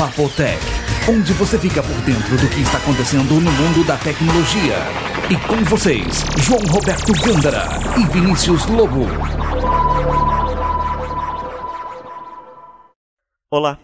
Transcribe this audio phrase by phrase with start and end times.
[0.00, 0.58] Papotec,
[1.10, 4.76] onde você fica por dentro do que está acontecendo no mundo da tecnologia.
[5.28, 7.66] E com vocês, João Roberto Gândara
[7.98, 9.02] e Vinícius Lobo.
[13.50, 13.78] Olá.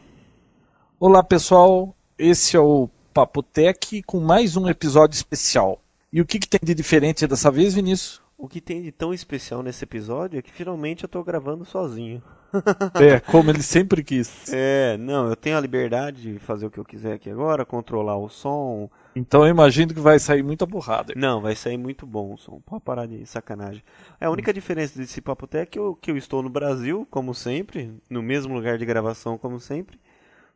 [0.99, 5.83] Olá pessoal, esse é o Papotec com mais um episódio especial.
[6.11, 8.23] E o que, que tem de diferente dessa vez, Vinícius?
[8.39, 12.23] O que tem de tão especial nesse episódio é que finalmente eu tô gravando sozinho.
[13.01, 14.53] É, como ele sempre quis.
[14.53, 18.17] É, não, eu tenho a liberdade de fazer o que eu quiser aqui agora, controlar
[18.17, 18.89] o som.
[19.15, 21.13] Então eu imagino que vai sair muita burrada.
[21.17, 22.61] Não, vai sair muito bom o som.
[22.65, 23.83] Pode parar de sacanagem.
[24.21, 27.07] É a única diferença desse Papo Tech é que eu, que eu estou no Brasil,
[27.11, 29.99] como sempre, no mesmo lugar de gravação, como sempre.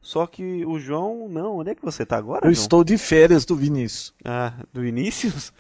[0.01, 1.59] Só que o João, não.
[1.59, 2.47] Onde é que você tá agora?
[2.47, 2.63] Eu João?
[2.63, 4.15] estou de férias do Vinícius.
[4.25, 5.53] Ah, do Inícios?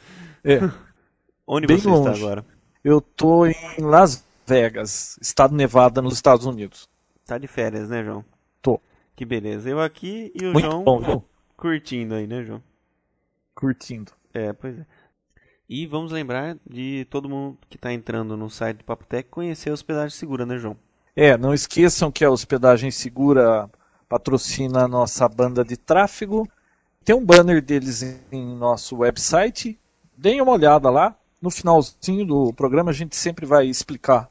[0.43, 0.60] É,
[1.47, 2.10] Onde Bem você longe.
[2.10, 2.45] está agora?
[2.83, 6.88] eu tô em Las Vegas, estado Nevada, nos Estados Unidos.
[7.24, 8.24] Tá de férias, né, João?
[8.60, 8.80] Tô.
[9.14, 9.70] Que beleza.
[9.70, 11.24] Eu aqui e o Muito João bom, viu?
[11.56, 12.60] curtindo aí, né, João?
[13.54, 14.10] Curtindo.
[14.34, 14.84] É, pois é.
[15.68, 19.73] E vamos lembrar de todo mundo que está entrando no site do Papotec conhecer a
[19.73, 20.76] hospedagem segura, né, João?
[21.14, 23.70] É, não esqueçam que a Hospedagem Segura
[24.09, 26.48] patrocina a nossa banda de tráfego.
[27.04, 29.79] Tem um banner deles em, em nosso website.
[30.16, 31.16] Deem uma olhada lá.
[31.40, 34.29] No finalzinho do programa a gente sempre vai explicar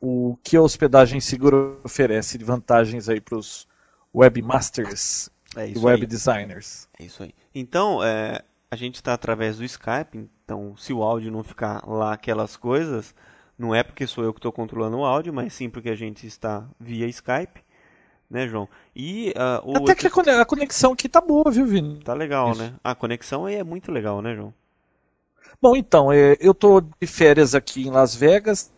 [0.00, 3.66] o que a Hospedagem Segura oferece de vantagens aí para os
[4.14, 6.06] webmasters É e web aí.
[6.06, 6.88] designers.
[6.98, 7.34] É isso aí.
[7.54, 12.12] Então, é, a gente está através do Skype, então se o áudio não ficar lá
[12.12, 13.14] aquelas coisas,
[13.58, 16.26] não é porque sou eu que estou controlando o áudio, mas sim porque a gente
[16.26, 17.60] está via Skype,
[18.30, 18.68] né, João?
[18.94, 22.00] E o Até que a cone- a conexão aqui tá boa, viu, Vini?
[22.02, 22.62] tá legal, Isso.
[22.62, 22.74] né?
[22.82, 24.54] A conexão aí é muito legal, né, João?
[25.60, 28.70] Bom, então, é, eu estou de férias aqui em Las Vegas.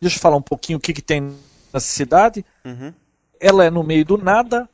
[0.00, 1.34] Deixa eu falar um pouquinho o que, que tem
[1.72, 2.44] na cidade.
[2.64, 2.92] Uhum.
[3.40, 4.68] Ela é no meio do nada,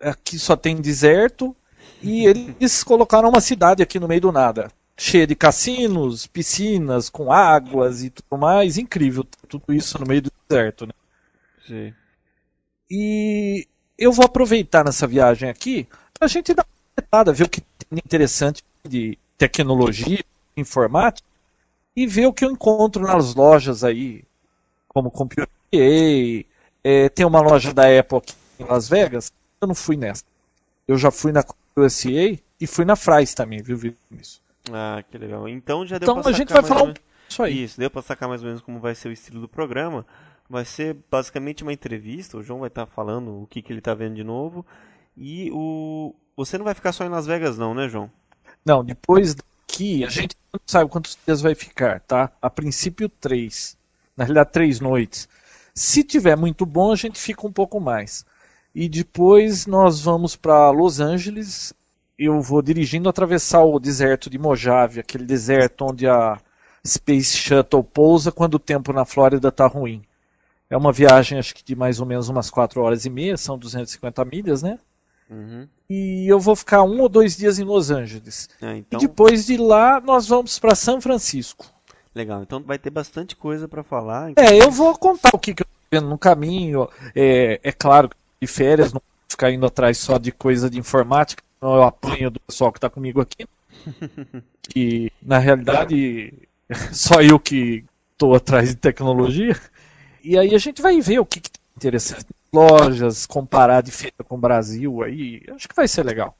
[0.00, 1.54] aqui só tem deserto,
[2.02, 2.26] e
[2.60, 8.02] eles colocaram uma cidade aqui no meio do nada, cheia de cassinos, piscinas, com águas
[8.02, 10.92] e tudo mais, incrível, tudo isso no meio do deserto, né?
[11.66, 11.94] Sim.
[12.90, 13.66] E
[13.98, 17.60] eu vou aproveitar nessa viagem aqui para a gente dar uma olhada, ver o que
[17.60, 20.24] tem interessante de tecnologia,
[20.60, 21.26] informática,
[21.96, 24.24] e ver o que eu encontro nas lojas aí,
[24.88, 25.48] como Computer
[26.82, 30.24] é, tem uma loja da Apple aqui em Las Vegas, eu não fui nessa.
[30.86, 31.44] Eu já fui na
[31.76, 34.40] USA e fui na Fry's também, viu, Vinícius?
[34.72, 35.48] Ah, que legal.
[35.48, 36.92] Então já deu Então pra a gente vai falar um
[37.28, 37.64] disso aí.
[37.64, 40.04] Isso, deu pra sacar mais ou menos como vai ser o estilo do programa.
[40.48, 43.94] Vai ser basicamente uma entrevista, o João vai estar falando o que, que ele tá
[43.94, 44.66] vendo de novo.
[45.16, 46.14] E o.
[46.36, 48.10] Você não vai ficar só em Las Vegas, não, né, João?
[48.64, 49.36] Não, depois
[50.04, 52.30] a gente não sabe quantos dias vai ficar, tá?
[52.40, 53.76] A princípio, três.
[54.16, 55.28] Na realidade, três noites.
[55.74, 58.24] Se tiver muito bom, a gente fica um pouco mais.
[58.74, 61.72] E depois nós vamos para Los Angeles.
[62.18, 66.38] Eu vou dirigindo atravessar o deserto de Mojave, aquele deserto onde a
[66.86, 70.02] Space Shuttle pousa quando o tempo na Flórida está ruim.
[70.68, 73.58] É uma viagem, acho que de mais ou menos umas 4 horas e meia, são
[73.58, 74.78] 250 milhas, né?
[75.30, 75.68] Uhum.
[75.88, 78.48] E eu vou ficar um ou dois dias em Los Angeles.
[78.60, 81.66] Ah, então, E depois de lá, nós vamos para São Francisco.
[82.14, 82.42] legal.
[82.42, 84.32] Então vai ter bastante coisa pra falar.
[84.36, 86.88] É, eu vou contar o que, que eu tô vendo no caminho.
[87.14, 90.78] É, é claro que de férias, não vou ficar indo atrás só de coisa de
[90.78, 93.46] informática, senão eu apanho do pessoal que está comigo aqui.
[94.72, 96.32] Que, na realidade,
[96.92, 99.58] só eu que estou atrás de tecnologia.
[100.22, 102.26] E aí a gente vai ver o que, que tem interessante.
[102.52, 106.36] Lojas, comparar de feira com o Brasil, aí acho que vai ser legal.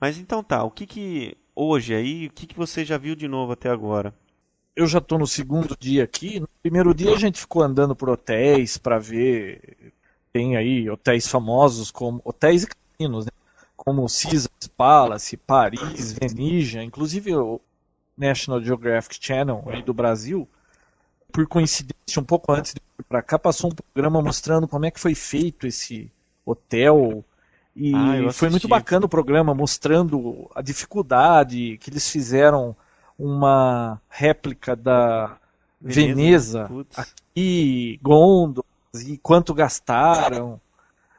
[0.00, 3.28] Mas então tá, o que que hoje aí, o que que você já viu de
[3.28, 4.12] novo até agora?
[4.76, 6.38] eu já estou no segundo dia aqui.
[6.38, 9.92] No primeiro dia a gente ficou andando por hotéis para ver.
[10.32, 13.32] Tem aí hotéis famosos como hotéis e casinos, né?
[13.74, 17.58] como o Caesars Palace, Paris, Venetian, inclusive o
[18.16, 20.46] National Geographic Channel aí do Brasil.
[21.32, 25.00] Por coincidência, um pouco antes de para cá, passou um programa mostrando como é que
[25.00, 26.10] foi feito esse
[26.44, 27.24] hotel.
[27.74, 32.74] E Ah, foi muito bacana o programa, mostrando a dificuldade que eles fizeram
[33.18, 35.36] uma réplica da
[35.80, 36.98] Veneza, Veneza, putz.
[36.98, 38.66] aqui, gôndolas
[39.06, 40.60] e quanto gastaram.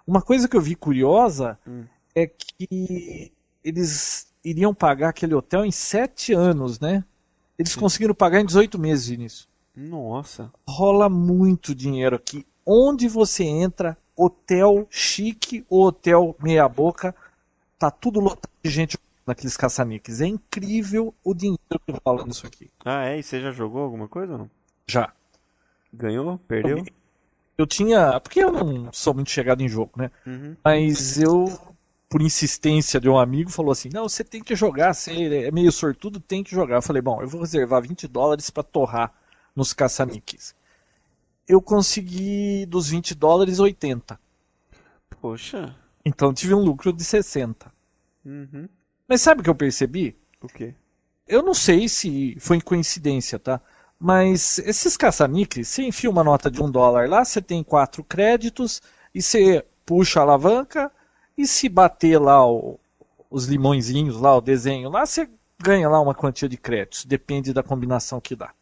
[0.05, 1.83] Uma coisa que eu vi curiosa Hum.
[2.15, 3.31] é que
[3.63, 7.03] eles iriam pagar aquele hotel em sete anos, né?
[7.59, 7.79] Eles Sim.
[7.79, 9.47] conseguiram pagar em 18 meses, Vinícius.
[9.77, 10.51] Nossa.
[10.67, 12.43] Rola muito dinheiro aqui.
[12.65, 17.15] Onde você entra, hotel chique ou hotel meia boca,
[17.77, 20.19] tá tudo lotado de gente naqueles caça-níqueis.
[20.19, 22.71] É incrível o dinheiro que rola nisso aqui.
[22.83, 23.19] Ah, é?
[23.19, 24.49] E você já jogou alguma coisa ou não?
[24.87, 25.13] Já.
[25.93, 26.39] Ganhou?
[26.47, 26.83] Perdeu?
[27.55, 28.19] Eu tinha.
[28.19, 30.09] Porque eu não sou muito chegado em jogo, né?
[30.25, 30.55] Uhum.
[30.65, 31.45] Mas eu,
[32.09, 35.71] por insistência de um amigo, falou assim: não, você tem que jogar, você é meio
[35.71, 36.77] sortudo, tem que jogar.
[36.77, 39.13] Eu falei: bom, eu vou reservar 20 dólares para torrar
[39.57, 40.55] nos caça-níqueis.
[41.47, 44.19] Eu consegui dos 20 dólares 80.
[45.19, 45.75] Poxa.
[46.05, 47.71] Então tive um lucro de 60.
[48.23, 48.69] Uhum.
[49.07, 50.15] Mas sabe o que eu percebi?
[50.41, 50.73] O quê?
[51.27, 53.59] Eu não sei se foi coincidência, tá?
[53.99, 58.81] Mas esses caça-níqueis, você enfia uma nota de um dólar lá, você tem quatro créditos
[59.13, 60.91] e você puxa a alavanca
[61.35, 62.79] e se bater lá o-
[63.29, 65.27] os limõezinhos lá, o desenho lá, você
[65.59, 67.05] ganha lá uma quantia de créditos.
[67.05, 68.53] Depende da combinação que dá.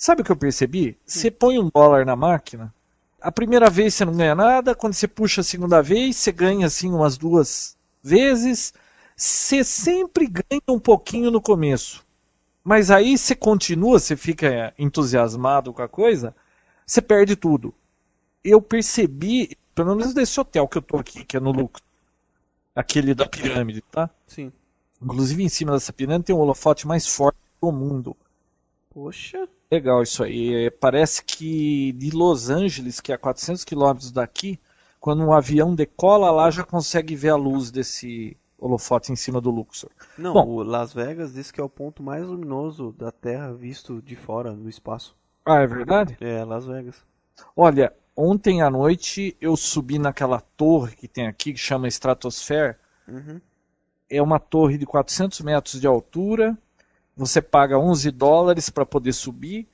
[0.00, 0.96] Sabe o que eu percebi?
[1.04, 2.72] Você põe um dólar na máquina,
[3.20, 6.64] a primeira vez você não ganha nada, quando você puxa a segunda vez, você ganha
[6.64, 8.72] assim umas duas vezes.
[9.14, 12.02] Você sempre ganha um pouquinho no começo.
[12.64, 16.34] Mas aí você continua, você fica entusiasmado com a coisa,
[16.86, 17.74] você perde tudo.
[18.42, 21.78] Eu percebi, pelo menos desse hotel que eu tô aqui, que é no Lux,
[22.74, 24.08] aquele da pirâmide, tá?
[24.26, 24.50] Sim.
[25.02, 28.16] Inclusive em cima dessa pirâmide tem o holofote mais forte do mundo.
[28.88, 29.46] Poxa.
[29.70, 30.66] Legal isso aí.
[30.66, 34.58] É, Parece que de Los Angeles, que é a 400 quilômetros daqui,
[34.98, 39.50] quando um avião decola lá já consegue ver a luz desse holofote em cima do
[39.50, 39.90] Luxor.
[40.18, 40.46] Não, Bom.
[40.46, 44.52] o Las Vegas diz que é o ponto mais luminoso da Terra visto de fora,
[44.52, 45.16] no espaço.
[45.44, 46.16] Ah, é verdade?
[46.20, 47.02] É, Las Vegas.
[47.56, 52.76] Olha, ontem à noite eu subi naquela torre que tem aqui, que chama Stratosphere.
[53.08, 53.40] Uhum.
[54.08, 56.56] É uma torre de 400 metros de altura.
[57.20, 59.68] Você paga 11 dólares para poder subir.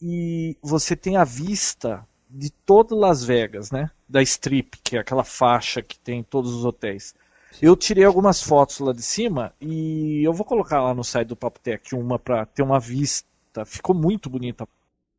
[0.00, 3.90] E você tem a vista de todo Las Vegas, né?
[4.08, 7.12] Da Strip, que é aquela faixa que tem em todos os hotéis.
[7.60, 11.36] Eu tirei algumas fotos lá de cima e eu vou colocar lá no site do
[11.36, 13.26] Papotec uma para ter uma vista.
[13.64, 14.68] Ficou muito bonita.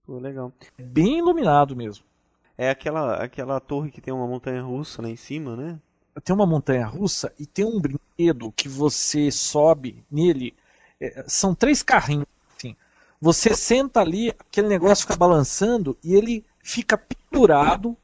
[0.06, 0.54] Pô, legal.
[0.80, 2.06] Bem iluminado mesmo.
[2.58, 5.80] É aquela, aquela torre que tem uma montanha russa lá em cima, né?
[6.22, 10.56] tem uma montanha russa e tem um brinquedo que você sobe nele.
[11.28, 12.26] São três carrinhos.
[12.58, 12.76] Assim.
[13.22, 17.96] Você senta ali, aquele negócio fica balançando e ele fica pendurado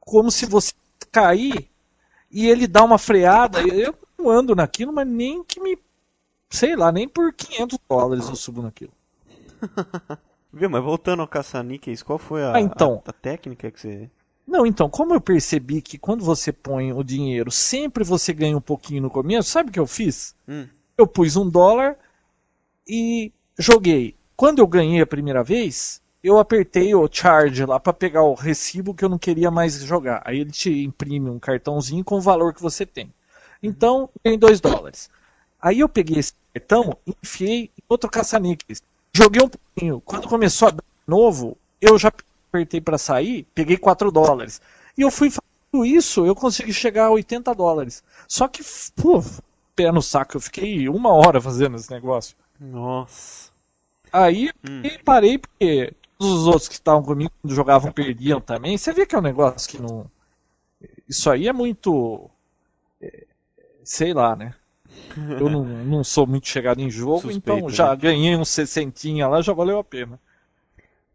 [0.00, 0.72] como se você
[1.10, 1.68] cair
[2.30, 3.60] e ele dá uma freada.
[3.60, 5.78] Eu não ando naquilo, mas nem que me.
[6.50, 8.92] Sei lá, nem por 500 dólares eu subo naquilo.
[10.52, 13.02] Viu, mas voltando ao caça-níqueis, qual foi a, Ah, então.
[13.04, 14.10] a, a técnica que você...
[14.46, 18.62] Não, então, como eu percebi que quando você põe o dinheiro, sempre você ganha um
[18.62, 20.34] pouquinho no começo, sabe o que eu fiz?
[20.48, 20.66] Hum,
[20.96, 21.98] eu pus um dólar
[22.88, 24.14] e joguei.
[24.36, 28.94] Quando eu ganhei a primeira vez, eu apertei o charge lá para pegar o recibo
[28.94, 30.22] que eu não queria mais jogar.
[30.24, 33.12] Aí ele te imprime um cartãozinho com o valor que você tem.
[33.62, 35.10] Então, tem dois dólares.
[35.60, 38.82] Aí eu peguei esse cartão enfiei em outro caça-níqueis.
[39.12, 40.00] Joguei um pouquinho.
[40.00, 42.12] Quando começou a dar novo, eu já
[42.48, 44.60] apertei para sair, peguei 4 dólares.
[44.96, 48.02] E eu fui fazendo isso, eu consegui chegar a 80 dólares.
[48.26, 48.62] Só que,
[48.96, 49.22] pô,
[49.74, 52.36] pé no saco, eu fiquei uma hora fazendo esse negócio.
[52.60, 53.50] Nossa.
[54.12, 54.80] Aí Hum.
[54.82, 58.76] eu parei porque todos os outros que estavam comigo quando jogavam perdiam também.
[58.76, 60.10] Você vê que é um negócio que não.
[61.08, 62.30] Isso aí é muito.
[63.00, 63.26] é,
[63.84, 64.54] Sei lá, né?
[65.38, 67.96] Eu não, não sou muito chegado em jogo, Suspeito, então já né?
[67.96, 70.20] ganhei uns 60 lá, já valeu a pena.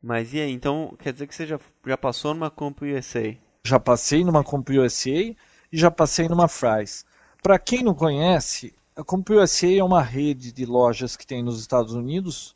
[0.03, 3.35] Mas e aí, então quer dizer que você já, já passou numa Comp USA?
[3.65, 5.35] Já passei numa Comp USA e
[5.73, 7.05] já passei numa Fry's.
[7.41, 11.59] Para quem não conhece, a Comp USA é uma rede de lojas que tem nos
[11.59, 12.53] Estados Unidos,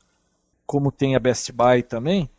[0.66, 2.30] como tem a Best Buy também.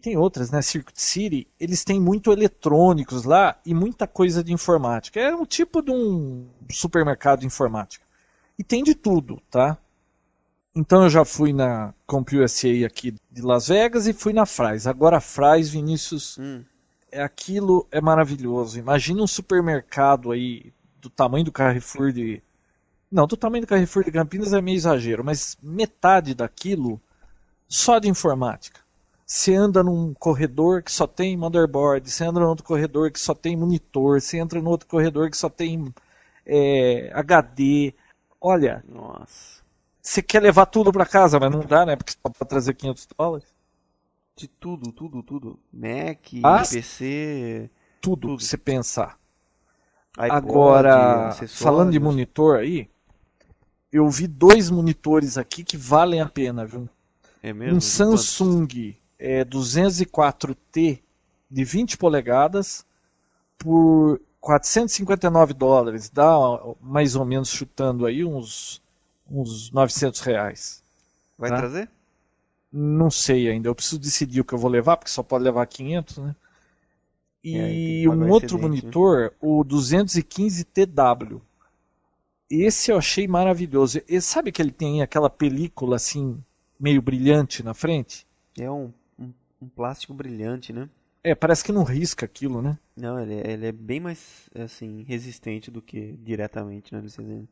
[0.00, 0.62] Tem outras, né?
[0.62, 5.20] Circuit City, eles têm muito eletrônicos lá e muita coisa de informática.
[5.20, 8.04] É um tipo de um supermercado de informática.
[8.58, 9.76] E tem de tudo, tá?
[10.74, 14.86] Então eu já fui na Comp USA aqui de Las Vegas e fui na Fry's.
[14.86, 16.64] Agora a Fry's, Vinícius, Hum,
[17.10, 18.78] é aquilo é maravilhoso.
[18.78, 22.42] Imagina um supermercado aí do tamanho do Carrefour de.
[23.10, 27.00] Não, do tamanho do Carrefour de Campinas é meio exagero, mas metade daquilo
[27.68, 28.80] só de informática.
[29.26, 33.34] Você anda num corredor que só tem motherboard, você anda num outro corredor que só
[33.34, 35.92] tem monitor, você entra no outro corredor que só tem
[36.46, 37.94] é, HD.
[38.40, 39.62] Olha, nossa.
[40.02, 41.96] você quer levar tudo para casa, mas não dá, né?
[41.96, 43.48] Porque só para trazer 500 dólares.
[44.36, 45.58] De tudo, tudo, tudo.
[45.72, 48.36] Mac, Ah, PC, Tudo, Tudo.
[48.38, 49.18] que você pensar.
[50.18, 52.88] iPod, Agora, falando de monitor aí,
[53.92, 56.88] eu vi dois monitores aqui que valem a pena, viu?
[57.42, 57.76] É mesmo?
[57.76, 61.00] Um Samsung é, 204T
[61.50, 62.84] de 20 polegadas
[63.58, 66.32] por 459 dólares, dá
[66.80, 68.80] mais ou menos chutando aí uns,
[69.30, 70.82] uns 900 reais.
[71.36, 71.58] Vai tá?
[71.58, 71.90] trazer?
[72.72, 75.66] Não sei ainda, eu preciso decidir o que eu vou levar, porque só pode levar
[75.66, 76.36] 500, né?
[77.42, 78.60] E um outro excedente, né?
[78.60, 79.30] monitor, né?
[79.40, 81.40] o 215TW.
[82.50, 84.02] Esse eu achei maravilhoso.
[84.08, 86.42] E sabe que ele tem aquela película assim,
[86.78, 88.26] meio brilhante na frente?
[88.58, 90.88] É um, um, um plástico brilhante, né?
[91.22, 92.76] É, parece que não risca aquilo, né?
[92.96, 97.44] Não, ele, é, ele é bem mais assim resistente do que diretamente LCD.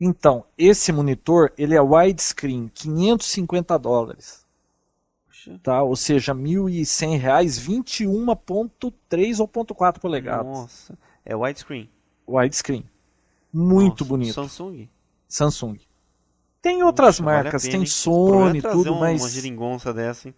[0.00, 4.46] Então, esse monitor, ele é widescreen, 550 dólares.
[5.62, 5.82] Tá?
[5.82, 7.20] Ou seja, R$ 1.100,
[8.00, 10.46] 21.3 ou 4 polegadas.
[10.46, 11.90] Nossa, é widescreen.
[12.26, 12.84] Widescreen.
[13.52, 14.34] Muito Nossa, bonito.
[14.34, 14.88] Samsung?
[15.28, 15.78] Samsung.
[16.60, 19.22] Tem outras marcas, vale tem Sony, tudo, uma, mas.
[19.22, 20.34] Uma geringonça dessa, hein?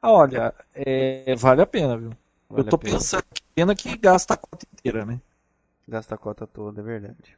[0.00, 2.10] Ah, olha, é, vale a pena, viu?
[2.48, 5.20] Vale Eu tô pensando que pena que gasta a cota inteira, né?
[5.86, 7.36] Gasta a cota toda, é verdade.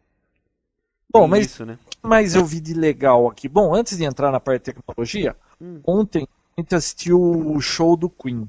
[1.13, 1.79] Bom, mas isso, né?
[1.85, 3.49] o que mais eu vi de legal aqui?
[3.49, 5.81] Bom, antes de entrar na parte de tecnologia, hum.
[5.85, 8.49] ontem a gente assistiu o show do Queen.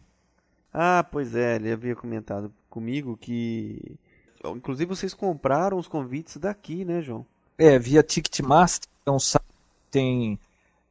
[0.71, 3.97] Ah, pois é, ele havia comentado comigo que.
[4.43, 7.25] Inclusive vocês compraram os convites daqui, né, João?
[7.57, 10.39] É, via Ticketmaster, é um site que tem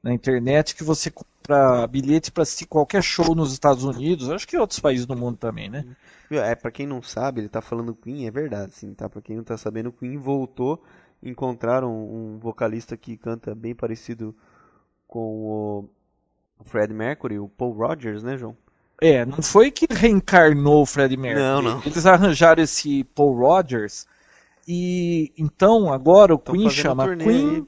[0.03, 4.57] na internet que você compra bilhete para assistir qualquer show nos Estados Unidos, acho que
[4.57, 5.85] em outros países do mundo também, né?
[6.31, 9.09] É, para quem não sabe, ele tá falando Queen, é verdade, sim, tá?
[9.09, 10.83] Para quem não tá sabendo, Queen voltou,
[11.23, 14.35] encontraram um vocalista que canta bem parecido
[15.09, 15.89] com
[16.59, 18.57] o Fred Mercury, o Paul Rogers, né, João?
[19.01, 21.43] É, não foi que reencarnou o Fred Mercury.
[21.43, 21.83] Não, não.
[21.85, 24.07] Eles arranjaram esse Paul Rogers
[24.69, 27.67] e então agora o Tão Queen chama Queen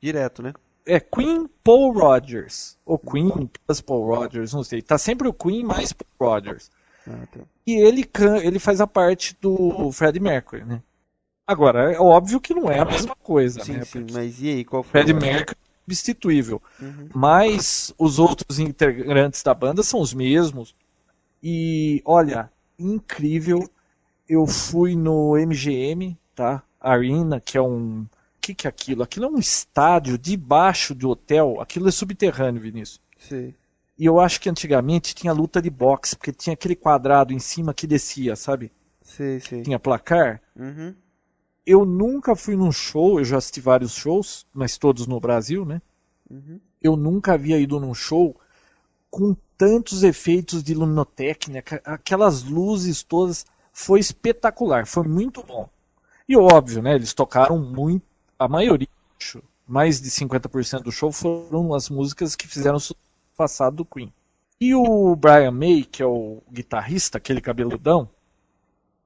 [0.00, 0.52] direto, né?
[0.84, 2.76] É Queen Paul Rogers.
[2.84, 4.82] Ou Queen plus Paul Rogers, não sei.
[4.82, 6.70] Tá sempre o Queen mais Paul Rogers.
[7.06, 7.40] Ah, tá.
[7.66, 8.04] E ele,
[8.42, 10.82] ele faz a parte do Fred Mercury, né?
[11.46, 13.84] Agora, é óbvio que não é a mesma coisa, sim, né?
[13.84, 15.02] Sim, mas e aí, qual foi?
[15.02, 16.60] Fred Mercury substituível.
[16.80, 17.08] Uhum.
[17.14, 20.74] Mas os outros integrantes da banda são os mesmos.
[21.42, 23.68] E, olha, incrível.
[24.28, 26.62] Eu fui no MGM, tá?
[26.80, 28.06] Arena, que é um
[28.42, 29.04] que, que é aquilo?
[29.04, 31.60] Aquilo é um estádio debaixo do hotel.
[31.60, 33.00] Aquilo é subterrâneo, Vinícius.
[33.16, 33.54] Sim.
[33.96, 37.72] E eu acho que antigamente tinha luta de boxe, porque tinha aquele quadrado em cima
[37.72, 38.72] que descia, sabe?
[39.00, 39.62] Sim, sim.
[39.62, 40.42] Tinha placar.
[40.56, 40.92] Uhum.
[41.66, 45.80] Eu nunca fui num show, eu já assisti vários shows, mas todos no Brasil, né?
[46.28, 46.60] Uhum.
[46.82, 48.36] Eu nunca havia ido num show
[49.10, 53.46] com tantos efeitos de luminotécnica, aquelas luzes todas.
[53.72, 55.68] Foi espetacular, foi muito bom.
[56.28, 56.94] E óbvio, né?
[56.94, 58.04] Eles tocaram muito
[58.38, 58.88] a maioria,
[59.66, 64.12] mais de 50% do show foram as músicas que fizeram o passado do Queen.
[64.60, 68.08] E o Brian May, que é o guitarrista, aquele cabeludão,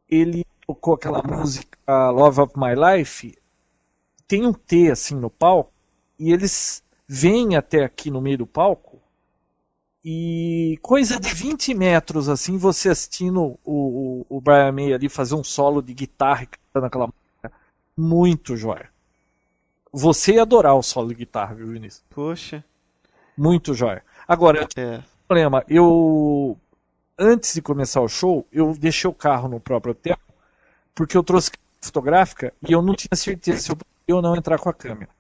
[0.09, 1.79] ele tocou aquela música
[2.11, 3.37] Love of My Life,
[4.27, 5.73] tem um T assim no palco,
[6.19, 9.01] e eles vêm até aqui no meio do palco,
[10.05, 15.35] e coisa de 20 metros assim, você assistindo o, o, o Brian May ali fazer
[15.35, 17.53] um solo de guitarra cantando aquela música,
[17.97, 18.89] muito jóia.
[19.93, 22.05] Você ia adorar o solo de guitarra, viu, Vinícius?
[22.11, 22.65] Poxa.
[23.37, 24.05] Muito jóia.
[24.29, 25.03] Agora, é.
[25.27, 26.57] problema, eu
[27.19, 30.19] antes de começar o show, eu deixei o carro no próprio hotel,
[30.97, 34.59] porque eu trouxe fotográfica e eu não tinha certeza se eu podia ou não entrar
[34.59, 35.11] com a câmera.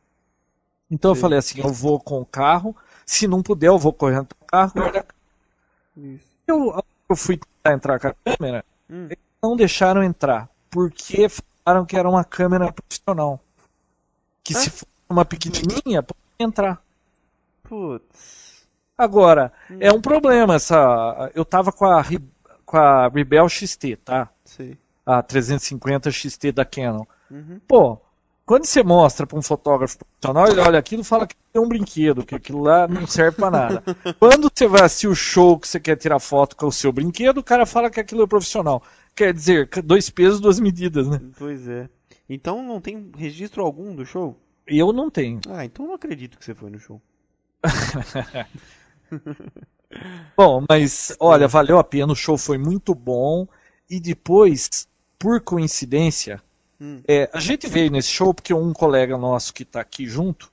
[0.90, 1.18] Então Sim.
[1.18, 4.44] eu falei assim, eu vou com o carro, se não puder eu vou correndo o
[4.46, 4.72] carro.
[5.96, 6.24] Isso.
[6.46, 9.04] Eu, eu fui tentar entrar com a câmera, hum.
[9.04, 13.40] eles não deixaram entrar, porque falaram que era uma câmera profissional
[14.42, 14.60] que ah?
[14.60, 16.80] se for uma pequenininha, pode entrar.
[17.64, 18.66] Putz.
[18.96, 19.78] Agora, hum.
[19.80, 21.30] é um problema essa.
[21.34, 22.02] Eu tava com a,
[22.64, 24.30] com a Rebel XT, tá?
[24.44, 24.76] Sim.
[25.06, 27.04] A 350 XT da Canon.
[27.30, 27.60] Uhum.
[27.66, 28.00] Pô,
[28.46, 31.68] quando você mostra para um fotógrafo profissional, ele olha aquilo e fala que é um
[31.68, 33.82] brinquedo, que aquilo lá não serve para nada.
[34.20, 37.38] quando você vai assistir o show que você quer tirar foto com o seu brinquedo,
[37.38, 38.82] o cara fala que aquilo é profissional.
[39.16, 41.20] Quer dizer, dois pesos, duas medidas, né?
[41.36, 41.88] Pois é.
[42.28, 44.38] Então não tem registro algum do show?
[44.64, 45.40] Eu não tenho.
[45.48, 47.02] Ah, então não acredito que você foi no show.
[50.36, 53.48] bom, mas olha, valeu a pena, o show foi muito bom.
[53.90, 54.86] E depois,
[55.26, 56.40] por coincidência,
[56.80, 57.00] hum.
[57.04, 60.52] é, a gente veio nesse show porque um colega nosso que está aqui junto,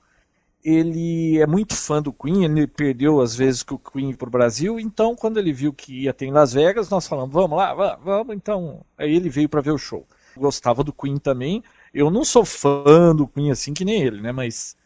[0.64, 4.32] ele é muito fã do Queen, ele perdeu às vezes que o Queen para o
[4.32, 7.72] Brasil, então quando ele viu que ia ter em Las Vegas, nós falamos, vamos lá,
[7.72, 8.84] vamos, vamos então.
[8.98, 10.04] Aí ele veio para ver o show
[10.36, 11.62] gostava do Queen também.
[11.92, 14.32] Eu não sou fã do Queen assim que nem ele, né?
[14.32, 14.76] Mas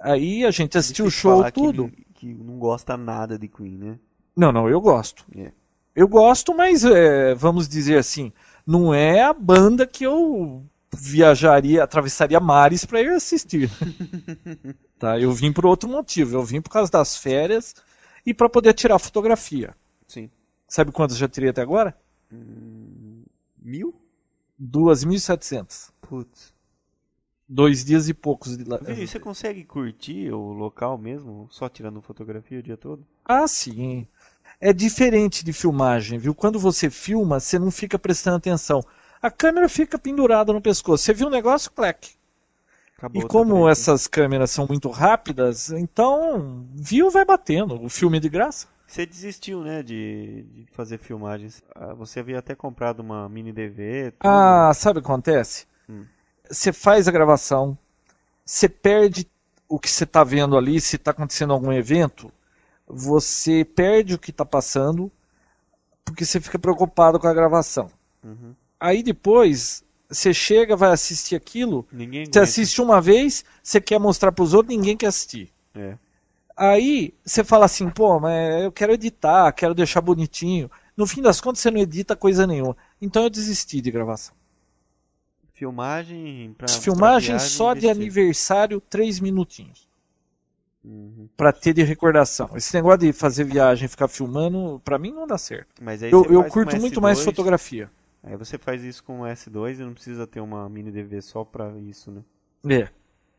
[0.00, 1.88] aí a gente assistiu o show tudo.
[1.88, 3.98] Que, que, não gosta nada de Queen, né?
[4.36, 5.24] Não, não, eu gosto.
[5.36, 5.52] É.
[5.96, 8.30] Eu gosto, mas é, vamos dizer assim,
[8.66, 13.70] não é a banda que eu viajaria, atravessaria mares para ir assistir.
[14.98, 15.18] tá?
[15.18, 16.36] Eu vim por outro motivo.
[16.36, 17.74] Eu vim por causa das férias
[18.24, 19.74] e para poder tirar fotografia.
[20.08, 20.30] Sim.
[20.68, 21.96] Sabe quantas já tirei até agora?
[22.32, 23.22] Hum,
[23.62, 23.94] mil?
[24.60, 25.90] 2.700.
[26.00, 26.54] Putz.
[27.48, 28.78] Dois dias e poucos de lá.
[28.78, 33.06] Vini, você consegue curtir o local mesmo, só tirando fotografia o dia todo?
[33.24, 34.08] Ah, sim.
[34.60, 36.34] É diferente de filmagem, viu?
[36.34, 38.82] Quando você filma, você não fica prestando atenção.
[39.20, 41.04] A câmera fica pendurada no pescoço.
[41.04, 42.10] Você viu um negócio, clac.
[42.96, 43.68] Acabou, E tá como preto.
[43.68, 47.82] essas câmeras são muito rápidas, então viu vai batendo.
[47.82, 48.66] O filme é de graça.
[48.86, 51.62] Você desistiu, né, de, de fazer filmagens.
[51.74, 54.12] Ah, Você havia até comprado uma mini DV.
[54.12, 54.18] tudo.
[54.20, 55.66] Ah, sabe o que acontece?
[55.88, 56.04] Hum.
[56.50, 57.76] Você faz a gravação,
[58.44, 59.28] você perde
[59.68, 62.32] o que você está vendo ali, se está acontecendo algum evento,
[62.86, 65.10] você perde o que está passando,
[66.04, 67.90] porque você fica preocupado com a gravação.
[68.22, 68.54] Uhum.
[68.78, 74.32] Aí depois, você chega, vai assistir aquilo, Ninguém você assiste uma vez, você quer mostrar
[74.32, 75.52] para os outros, ninguém quer assistir.
[75.74, 75.96] É.
[76.56, 80.70] Aí você fala assim, pô, mas eu quero editar, quero deixar bonitinho.
[80.96, 82.76] No fim das contas, você não edita coisa nenhuma.
[83.00, 84.34] Então eu desisti de gravação.
[85.52, 86.68] Filmagem pra.
[86.68, 87.96] Filmagem pra viagem, só de investir.
[87.96, 89.86] aniversário, três minutinhos.
[90.86, 91.28] Uhum.
[91.36, 92.48] Pra ter de recordação.
[92.54, 95.82] Esse negócio de fazer viagem e ficar filmando, pra mim não dá certo.
[95.82, 97.90] Mas aí Eu, eu curto muito mais S2, fotografia.
[98.22, 101.44] Aí você faz isso com o S2 e não precisa ter uma mini DV só
[101.44, 102.22] pra isso, né?
[102.68, 102.88] É.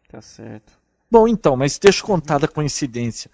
[0.09, 0.77] Tá certo.
[1.09, 3.31] Bom, então, mas deixa eu contar da coincidência.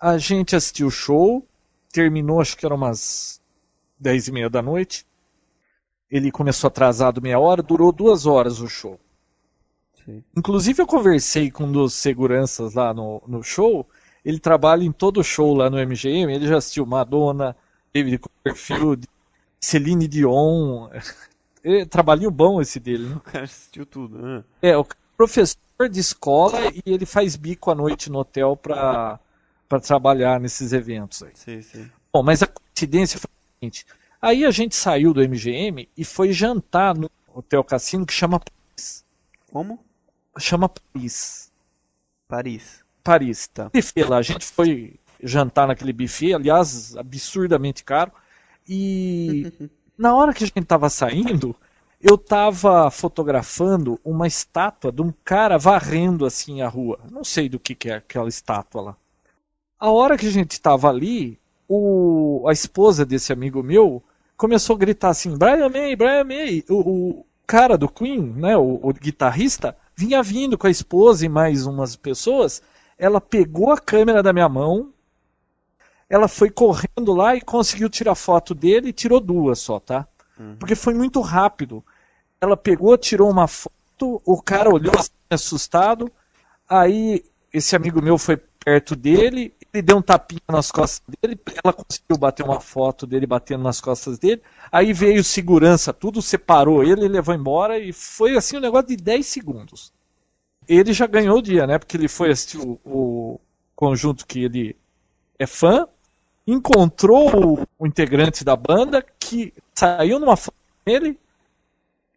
[0.00, 1.44] A gente assistiu o show,
[1.92, 3.40] terminou, acho que era umas
[3.98, 5.04] dez e meia da noite.
[6.08, 9.00] Ele começou atrasado meia hora, durou duas horas o show.
[10.08, 10.24] Sim.
[10.34, 13.86] Inclusive eu conversei com um dos seguranças lá no, no show.
[14.24, 16.32] Ele trabalha em todo show lá no MGM.
[16.32, 17.54] Ele já assistiu Madonna,
[17.92, 19.06] David Copperfield,
[19.60, 20.88] Celine Dion.
[21.64, 23.16] É, trabalhinho bom esse dele, né?
[23.16, 24.24] O cara assistiu tudo.
[24.24, 28.20] Ah, É, o cara é professor de escola e ele faz bico à noite no
[28.20, 29.18] hotel para
[29.68, 31.32] para trabalhar nesses eventos aí.
[31.34, 31.86] sei, sei.
[32.12, 33.84] Bom, mas a coincidência foi a seguinte.
[34.22, 39.04] Aí a gente saiu do MGM e foi jantar no hotel cassino que chama Paris.
[39.50, 39.84] Como?
[40.38, 41.52] Chama Paris.
[42.26, 42.84] Paris.
[43.02, 43.48] Paris.
[43.48, 43.70] Tá.
[43.72, 44.18] Buffet lá.
[44.18, 48.12] A gente foi jantar naquele buffet, aliás, absurdamente caro.
[48.68, 49.52] E
[49.96, 51.56] na hora que a gente tava saindo,
[52.00, 57.00] eu tava fotografando uma estátua de um cara varrendo assim a rua.
[57.10, 58.96] Não sei do que, que é aquela estátua lá.
[59.78, 64.02] A hora que a gente tava ali, o, a esposa desse amigo meu
[64.36, 66.64] começou a gritar assim: Brian May, Brian May.
[66.68, 66.74] O,
[67.18, 71.66] o cara do Queen, né, o, o guitarrista, vinha vindo com a esposa e mais
[71.66, 72.62] umas pessoas.
[72.96, 74.92] Ela pegou a câmera da minha mão,
[76.08, 80.06] ela foi correndo lá e conseguiu tirar foto dele e tirou duas só, tá?
[80.38, 80.54] Uhum.
[80.56, 81.84] Porque foi muito rápido.
[82.40, 86.08] Ela pegou, tirou uma foto, o cara olhou assim, assustado,
[86.68, 91.72] aí esse amigo meu foi perto dele, ele deu um tapinha nas costas dele, ela
[91.72, 97.00] conseguiu bater uma foto dele batendo nas costas dele, aí veio segurança, tudo separou ele,
[97.00, 99.92] ele levou embora e foi assim um negócio de 10 segundos.
[100.68, 101.78] Ele já ganhou o dia, né?
[101.78, 103.40] Porque ele foi assistir o, o
[103.74, 104.76] conjunto que ele
[105.38, 105.86] é fã,
[106.46, 111.18] encontrou o, o integrante da banda que saiu numa foto dele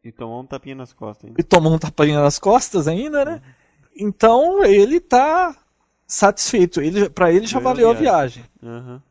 [0.04, 1.36] E tomou um tapinha nas costas, hein?
[1.38, 3.41] e tomou um tapinha nas costas ainda, né?
[3.95, 5.56] Então ele tá
[6.13, 6.82] satisfeito.
[6.82, 8.43] Ele, para ele já valeu a viagem.
[8.63, 9.02] Aham.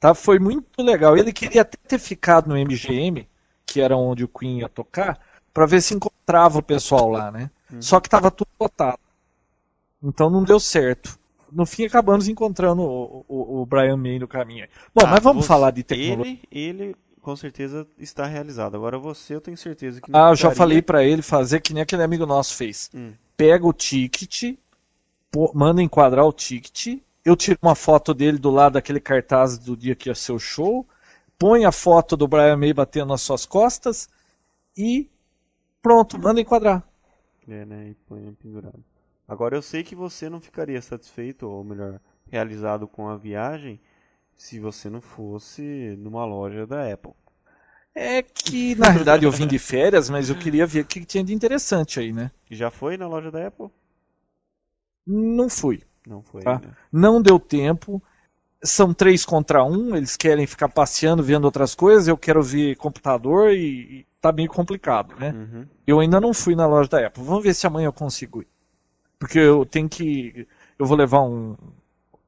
[0.00, 0.14] Tá?
[0.14, 1.16] Foi muito legal.
[1.16, 3.26] Ele queria até ter ficado no MGM,
[3.66, 5.18] que era onde o Queen ia tocar,
[5.52, 7.50] para ver se encontrava o pessoal lá, né?
[7.80, 8.98] Só que tava tudo lotado.
[10.02, 11.18] Então não deu certo.
[11.50, 14.66] No fim acabamos encontrando o, o, o Brian May no caminho.
[14.94, 16.38] Bom, Ah, mas vamos você- falar de tecnologia.
[16.50, 18.74] Ele, ele com certeza está realizado.
[18.76, 21.72] Agora você, eu tenho certeza que não Ah, eu já falei pra ele fazer que
[21.72, 22.90] nem aquele amigo nosso fez.
[22.94, 23.12] Hum.
[23.36, 24.56] Pega o ticket,
[25.54, 29.94] manda enquadrar o ticket, eu tiro uma foto dele do lado daquele cartaz do dia
[29.94, 30.86] que ia ser o show,
[31.38, 34.08] põe a foto do Brian May batendo nas suas costas
[34.76, 35.10] e
[35.82, 36.82] pronto, manda enquadrar.
[37.48, 37.88] É, né?
[37.90, 38.82] E põe pendurado.
[39.26, 41.98] Agora eu sei que você não ficaria satisfeito, ou melhor,
[42.30, 43.80] realizado com a viagem,
[44.36, 47.12] se você não fosse numa loja da Apple.
[47.94, 51.22] É que na realidade eu vim de férias, mas eu queria ver o que tinha
[51.22, 52.30] de interessante aí, né?
[52.50, 53.70] Já foi na loja da Apple?
[55.06, 55.82] Não fui.
[56.06, 56.58] Não foi, Tá.
[56.58, 56.70] né?
[56.92, 58.02] Não deu tempo.
[58.62, 63.50] São três contra um, eles querem ficar passeando, vendo outras coisas, eu quero ver computador
[63.52, 65.32] e, e tá meio complicado, né?
[65.32, 65.66] Uhum.
[65.86, 67.22] Eu ainda não fui na loja da Apple.
[67.22, 68.48] Vamos ver se amanhã eu consigo ir.
[69.18, 70.46] Porque eu tenho que.
[70.78, 71.56] Eu vou levar um,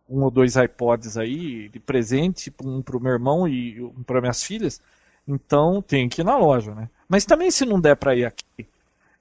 [0.09, 4.43] um ou dois iPods aí de presente, um pro meu irmão e um para minhas
[4.43, 4.81] filhas.
[5.27, 6.89] Então tenho que ir na loja, né?
[7.09, 8.67] Mas também se não der para ir aqui,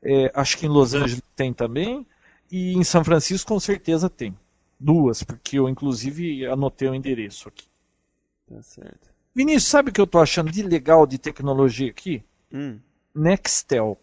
[0.03, 2.05] é, acho que em Los Angeles tem também.
[2.51, 4.37] E em São Francisco com certeza tem.
[4.79, 7.67] Duas, porque eu inclusive anotei o endereço aqui.
[8.47, 9.09] Tá certo.
[9.33, 12.23] Vinícius, sabe o que eu tô achando de legal de tecnologia aqui?
[12.53, 12.79] Hum,
[13.13, 13.97] Nextel.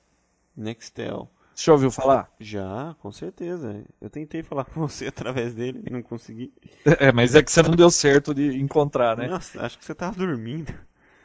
[0.57, 1.29] Nextel.
[1.55, 2.31] Você já ouviu falar?
[2.41, 3.85] Já, com certeza.
[4.01, 6.53] Eu tentei falar com você através dele e não consegui.
[6.85, 9.29] É, mas é que você não deu certo de encontrar, né?
[9.29, 10.73] Nossa, acho que você tava dormindo.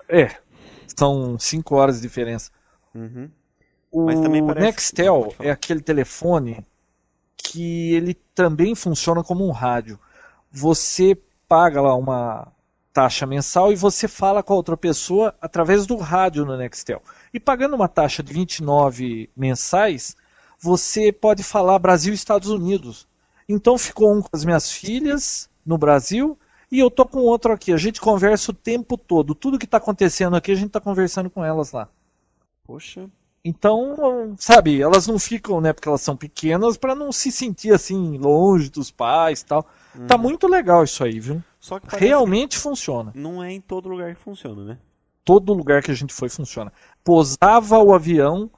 [0.07, 0.37] É.
[0.97, 2.51] São 5 horas de diferença.
[2.93, 3.29] Uhum.
[3.91, 6.65] O Mas também parece- Nextel é aquele telefone
[7.37, 9.99] que ele também funciona como um rádio.
[10.51, 12.51] Você paga lá uma
[12.91, 17.01] taxa mensal e você fala com a outra pessoa através do rádio no Nextel.
[17.31, 20.15] E pagando uma taxa de 29 mensais,
[20.59, 23.07] você pode falar Brasil e Estados Unidos.
[23.47, 26.37] Então ficou um com as minhas filhas no Brasil
[26.71, 27.71] e eu tô com outro aqui.
[27.71, 29.35] A gente conversa o tempo todo.
[29.35, 31.87] Tudo que está acontecendo aqui a gente está conversando com elas lá.
[32.65, 33.07] Poxa,
[33.47, 38.17] Então, sabe, elas não ficam, né, porque elas são pequenas, para não se sentir assim,
[38.17, 39.65] longe dos pais e tal.
[40.05, 41.41] Tá muito legal isso aí, viu?
[41.61, 43.13] só que Realmente funciona.
[43.13, 44.77] que não é em todo lugar que funciona, né?
[45.23, 46.73] Todo lugar que a gente foi funciona.
[47.05, 48.51] Posava o avião,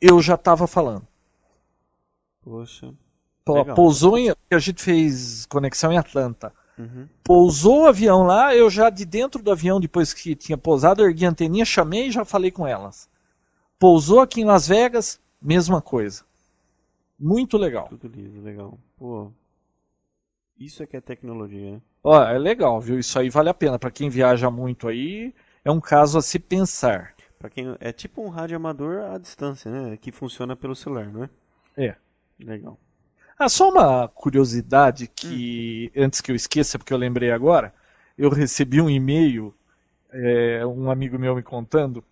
[0.00, 1.06] eu já tava falando.
[2.42, 2.92] Poxa.
[3.48, 3.76] Legal.
[3.76, 4.34] Pousou em.
[4.50, 6.52] A gente fez conexão em Atlanta.
[6.76, 7.08] Uhum.
[7.22, 11.26] Pousou o avião lá, eu já de dentro do avião, depois que tinha pousado, ergui
[11.26, 13.08] a anteninha, chamei e já falei com elas.
[13.80, 16.22] Pousou aqui em Las Vegas, mesma coisa.
[17.18, 17.88] Muito legal.
[17.88, 18.78] Tudo liso, legal.
[18.98, 19.32] Pô.
[20.58, 21.80] Isso é que é tecnologia, né?
[22.04, 22.98] Ó, é legal, viu?
[22.98, 23.78] Isso aí vale a pena.
[23.78, 27.14] Para quem viaja muito aí, é um caso a se pensar.
[27.38, 29.96] Pra quem é tipo um rádio amador à distância, né?
[29.96, 31.30] Que funciona pelo celular, não é?
[31.78, 31.96] É.
[32.38, 32.78] Legal.
[33.38, 37.72] Ah, só uma curiosidade que, antes que eu esqueça, porque eu lembrei agora,
[38.18, 39.54] eu recebi um e-mail,
[40.10, 42.04] é, um amigo meu me contando.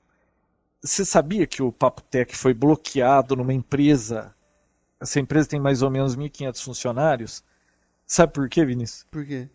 [0.83, 4.35] Você sabia que o Papotec foi bloqueado numa empresa?
[5.01, 7.45] Essa empresa tem mais ou menos 1.500 funcionários.
[8.07, 9.07] Sabe por quê, Vinícius?
[9.11, 9.49] Por quê?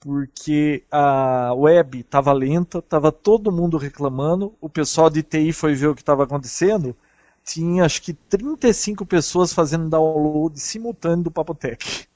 [0.00, 5.88] porque a web estava lenta, estava todo mundo reclamando, o pessoal de TI foi ver
[5.88, 6.96] o que estava acontecendo,
[7.44, 12.08] tinha acho que 35 pessoas fazendo download simultâneo do Papotec.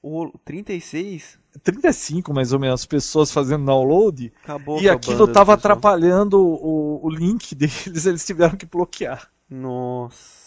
[0.00, 7.04] O 36 35 mais ou menos pessoas fazendo download acabou e aquilo estava atrapalhando o,
[7.04, 9.28] o link deles, eles tiveram que bloquear.
[9.50, 10.38] Nossa.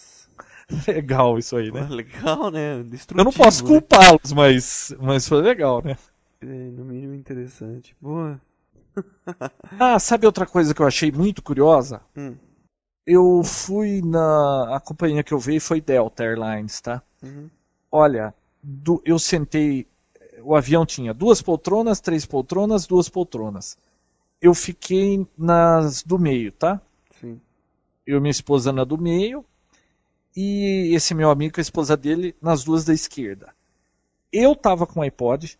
[0.88, 1.88] Legal isso aí, Pô, né?
[1.90, 2.80] legal, né?
[3.14, 3.70] Eu não posso né?
[3.70, 5.98] culpá-los, mas, mas foi legal, né?
[6.40, 7.96] É, no mínimo interessante.
[8.00, 8.40] Boa.
[9.80, 12.02] Ah, sabe outra coisa que eu achei muito curiosa?
[12.14, 12.36] Hum.
[13.06, 14.76] Eu fui na.
[14.76, 17.02] A companhia que eu vi foi Delta Airlines, tá?
[17.22, 17.48] Uhum.
[17.90, 19.86] Olha, do- eu sentei.
[20.42, 23.76] O avião tinha duas poltronas, três poltronas, duas poltronas.
[24.40, 26.80] Eu fiquei nas do meio, tá?
[27.20, 27.40] Sim.
[28.06, 29.44] Eu e minha esposa na do meio.
[30.36, 33.54] E esse meu amigo a esposa dele nas duas da esquerda.
[34.32, 35.58] Eu tava com o iPod.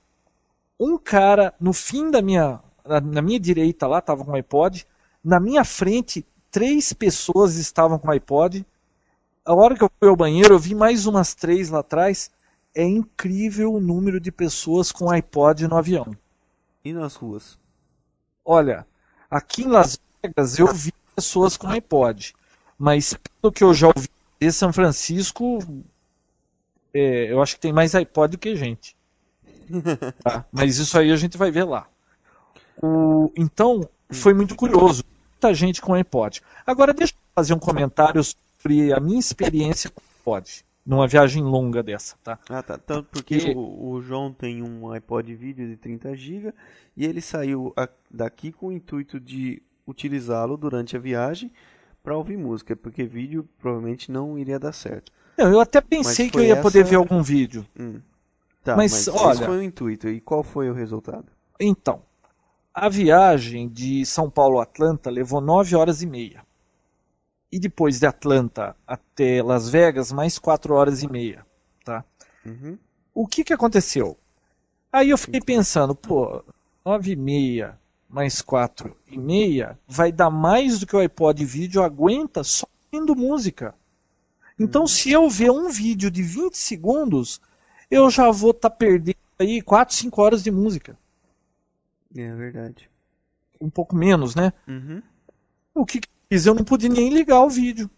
[0.81, 2.61] Um cara no fim da minha.
[2.87, 4.87] Na na minha direita lá tava com o iPod.
[5.25, 8.67] Na minha frente, três pessoas estavam com o iPod.
[9.45, 12.31] A hora que eu fui ao banheiro, eu vi mais umas três lá atrás.
[12.75, 16.17] É incrível o número de pessoas com iPod no avião.
[16.85, 17.59] E nas ruas?
[18.45, 18.87] Olha,
[19.31, 22.35] aqui em Las Vegas eu vi pessoas com iPod,
[22.79, 24.09] mas pelo que eu já ouvi
[24.41, 25.59] de São Francisco,
[26.95, 28.97] é, eu acho que tem mais iPod do que gente.
[30.23, 30.45] Tá?
[30.53, 31.87] Mas isso aí a gente vai ver lá.
[32.83, 35.05] O- então, foi muito curioso.
[35.33, 36.43] Muita gente com iPod.
[36.67, 40.65] Agora, deixa eu fazer um comentário sobre a minha experiência com iPod.
[40.85, 42.39] Numa viagem longa dessa, tá?
[42.49, 42.77] Ah, tá.
[42.77, 46.53] Tanto porque Porque- o, o João tem um iPod vídeo de 30 GB
[46.97, 51.53] e ele saiu a- daqui com o intuito de utilizá-lo durante a viagem
[52.03, 55.13] para ouvir música, porque vídeo provavelmente não iria dar certo.
[55.39, 57.65] Não, eu até pensei que eu ia poder essa- ver algum vídeo.
[57.79, 58.01] Hum.
[58.65, 60.09] Tá, Mas, mas, olha- esse foi o intuito.
[60.09, 61.27] E qual foi o resultado?
[61.61, 62.03] Então,
[62.75, 66.45] a viagem de São Paulo a Atlanta levou 9 horas e meia.
[67.53, 71.47] E depois de Atlanta até Las Vegas, mais 4 horas e meia.
[71.85, 72.03] Tá?
[72.45, 72.79] Uhum.
[73.15, 74.17] O que, que aconteceu?
[74.91, 76.43] Aí eu fiquei pensando, pô,
[76.85, 77.79] 9 e meia
[78.13, 83.17] mais 4 e meia vai dar mais do que o iPod vídeo aguenta só ouvindo
[83.17, 83.75] música.
[84.59, 87.41] Então, se eu ver um vídeo de 20 segundos,
[87.91, 90.97] eu já vou estar perdendo aí 4, 5 horas de música.
[92.15, 92.91] É verdade.
[93.59, 94.53] Um pouco menos, né?
[94.69, 95.03] Uhum.
[95.75, 96.47] O que que eu fiz?
[96.47, 97.91] Eu não pude nem ligar o vídeo.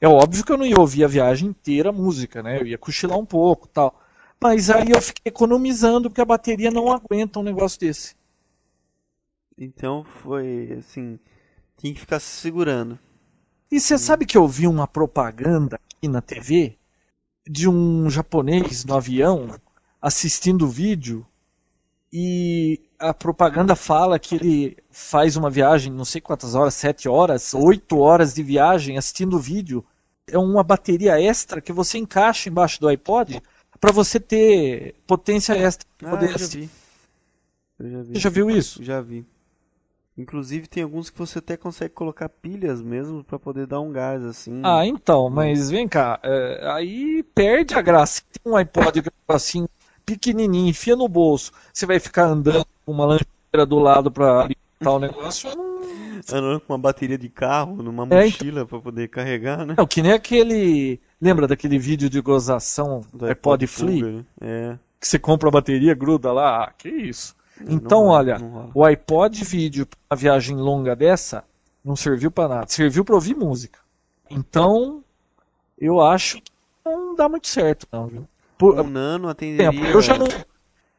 [0.00, 2.60] É óbvio que eu não ia ouvir a viagem inteira a música, né?
[2.60, 4.00] Eu ia cochilar um pouco tal.
[4.42, 8.16] Mas aí eu fiquei economizando porque a bateria não aguenta um negócio desse.
[9.58, 11.18] Então foi assim,
[11.76, 12.98] tinha que ficar se segurando.
[13.70, 16.78] E você sabe que eu vi uma propaganda aqui na TV
[17.46, 19.54] de um japonês no avião
[20.00, 21.26] assistindo o vídeo
[22.10, 27.54] e a propaganda fala que ele faz uma viagem, não sei quantas horas, sete horas,
[27.54, 29.84] oito horas de viagem assistindo o vídeo.
[30.28, 33.42] É uma bateria extra que você encaixa embaixo do iPod
[33.80, 35.88] para você ter potência extra.
[36.04, 36.60] Ah, poder eu já assistir.
[36.60, 36.70] vi.
[37.78, 38.12] Eu já vi.
[38.12, 38.84] Você já viu isso?
[38.84, 39.26] Já vi.
[40.18, 44.22] Inclusive tem alguns que você até consegue colocar pilhas mesmo pra poder dar um gás
[44.22, 44.60] assim.
[44.62, 48.20] Ah, então, mas vem cá, é, aí perde a graça.
[48.30, 49.66] Tem um iPod assim,
[50.04, 54.90] pequenininho, enfia no bolso, você vai ficar andando com uma lancheira do lado pra alimentar
[54.92, 55.48] o negócio.
[55.56, 55.70] Não,
[56.28, 59.74] Andando com uma bateria de carro numa É, mochila pra poder carregar, né?
[59.78, 61.00] não, que nem aquele.
[61.20, 64.02] Lembra daquele vídeo de gozação do iPod Flea?
[64.02, 64.24] Cougar, né?
[64.40, 64.78] É.
[65.00, 66.64] Que você compra a bateria, gruda lá?
[66.64, 67.34] Ah, que isso.
[67.60, 71.44] Não Então, rola, olha, não o iPod vídeo pra uma viagem longa dessa
[71.84, 72.66] não serviu pra nada.
[72.68, 73.78] Serviu pra ouvir música.
[74.28, 75.02] Então,
[75.78, 76.50] eu acho que
[76.84, 78.28] não dá muito certo, não, viu?
[78.58, 79.68] Por, O Nano atenderia.
[79.70, 80.26] exemplo, eu já não,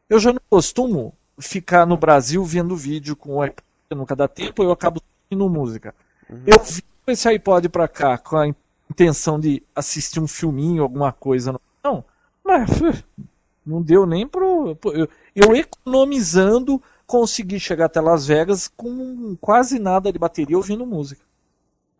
[0.09, 4.63] eu já não costumo ficar no Brasil vendo vídeo com o iPod, nunca dá tempo,
[4.63, 5.93] eu acabo ouvindo música.
[6.29, 6.43] Uhum.
[6.45, 8.47] Eu vi esse iPod pra cá com a
[8.89, 11.59] intenção de assistir um filminho, alguma coisa.
[11.83, 12.03] Não,
[12.43, 12.69] mas
[13.65, 14.77] não deu nem pro.
[14.85, 21.21] Eu, eu economizando consegui chegar até Las Vegas com quase nada de bateria ouvindo música.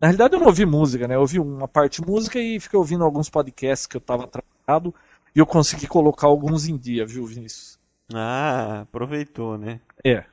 [0.00, 1.14] Na realidade eu não ouvi música, né?
[1.14, 4.94] Eu ouvi uma parte de música e fiquei ouvindo alguns podcasts que eu estava atrasado
[5.34, 7.71] e eu consegui colocar alguns em dia, viu, Vinícius?
[8.14, 9.80] Ah, aproveitou, né?
[10.04, 10.24] É.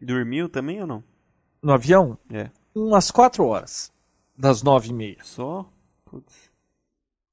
[0.00, 1.04] Dormiu também ou não?
[1.62, 2.50] No avião, É.
[2.74, 3.92] umas quatro horas,
[4.36, 5.18] das nove e meia.
[5.22, 5.68] Só?
[6.04, 6.48] Putz.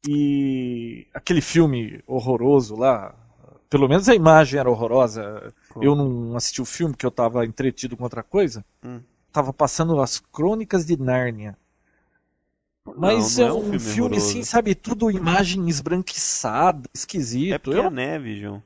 [0.07, 3.15] E aquele filme horroroso lá,
[3.69, 5.53] pelo menos a imagem era horrorosa.
[5.81, 8.63] Eu não assisti o filme porque eu estava entretido com outra coisa.
[8.83, 9.01] Hum.
[9.31, 11.57] Tava passando as Crônicas de Nárnia.
[12.97, 14.27] Mas Não, é não um filme, horroroso.
[14.29, 17.59] assim, sabe, tudo imagem esbranquiçada, É esquisito.
[17.61, 17.85] porque Eu...
[17.85, 18.61] é neve, João.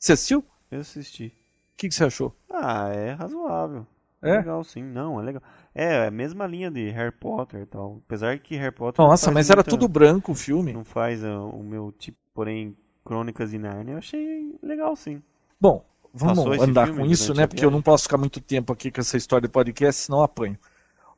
[0.00, 0.40] Você assistiu?
[0.40, 1.32] O Eu assisti.
[1.76, 2.34] que, que você achou?
[2.50, 3.86] Ah, é razoável.
[4.22, 4.38] É?
[4.38, 5.42] Legal sim, não, é legal.
[5.74, 8.00] É, é a mesma linha de Harry Potter e tal.
[8.06, 9.04] Apesar que Harry Potter.
[9.04, 10.72] Nossa, mas era tudo branco o filme.
[10.72, 15.22] Não faz ah, o meu tipo, porém, Crônicas de Narnia, eu achei legal sim.
[15.60, 17.46] Bom, vamos Passou andar com isso, né?
[17.46, 20.24] Porque eu não posso ficar muito tempo aqui com essa história de podcast, senão eu
[20.24, 20.58] apanho.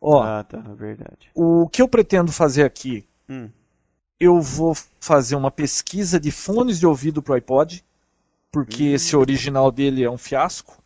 [0.00, 1.30] Ó, Ah, tá, é verdade.
[1.34, 3.48] o que eu pretendo fazer aqui Hum,
[4.20, 7.84] eu vou fazer uma pesquisa de fones de ouvido pro iPod,
[8.52, 8.94] porque Hum.
[8.94, 10.82] esse original dele é um fiasco.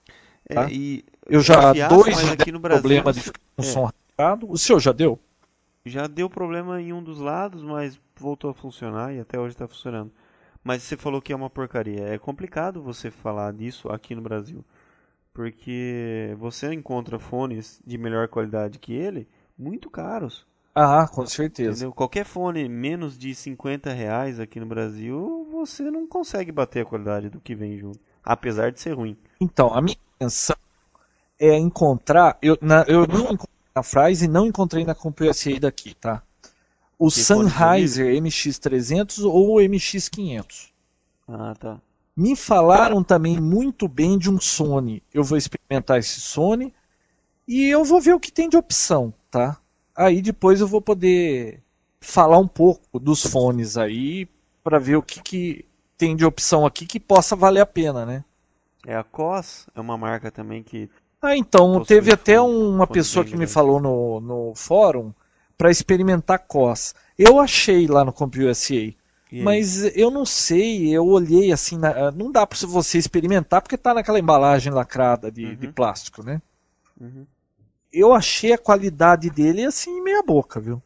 [0.49, 0.71] é, Tá.
[0.71, 3.91] e Eu já é fiasco, dois aqui no Brasil problema de ficar com é, som
[4.19, 4.51] rasgado.
[4.51, 5.19] O seu já deu?
[5.85, 9.69] já deu problema em um dos lados, mas voltou a funcionar e até hoje está
[9.69, 10.13] funcionando.
[10.65, 12.03] Mas você falou que é uma porcaria.
[12.09, 14.65] É complicado você falar disso aqui no Brasil,
[15.35, 20.47] porque você encontra fones de melhor qualidade que ele muito caros.
[20.79, 21.71] Ah, com certeza.
[21.71, 21.93] Entendeu?
[21.93, 27.31] Qualquer fone menos de 50 reais aqui no Brasil, você não consegue bater a qualidade
[27.31, 27.99] do que vem junto.
[28.23, 29.17] Apesar de ser ruim.
[29.41, 30.57] Então, a minha intenção
[31.39, 32.37] é encontrar.
[32.43, 36.23] Eu, na- eu não encontrei na Fry's e não encontrei na CompuSA daqui, tá?
[36.99, 40.73] O Que Sennheiser MX300 ou o MX500.
[41.29, 41.81] Ah, tá.
[42.17, 45.03] Me falaram também muito bem de um Sony.
[45.13, 46.75] Eu vou experimentar esse Sony
[47.47, 49.59] e eu vou ver o que tem de opção, tá?
[49.97, 51.63] Aí depois eu vou poder
[52.01, 54.29] falar um pouco dos fones aí
[54.63, 55.65] para ver o que, que
[55.97, 58.25] tem de opção aqui que possa valer a pena, né?
[58.87, 60.89] É a COS, é uma marca também que
[61.21, 65.13] Ah, então, teve até uma pessoa que me falou no, no fórum
[65.59, 66.95] para experimentar COS.
[67.19, 68.95] Eu achei lá no CompUSA,
[69.39, 73.93] mas eu não sei, eu olhei assim, na- não dá para você experimentar porque tá
[73.95, 75.57] naquela embalagem lacrada de, Uhum.
[75.57, 76.41] de plástico, né?
[77.01, 77.27] Uhum.
[77.93, 80.83] Eu achei a qualidade dele assim meia boca, viu?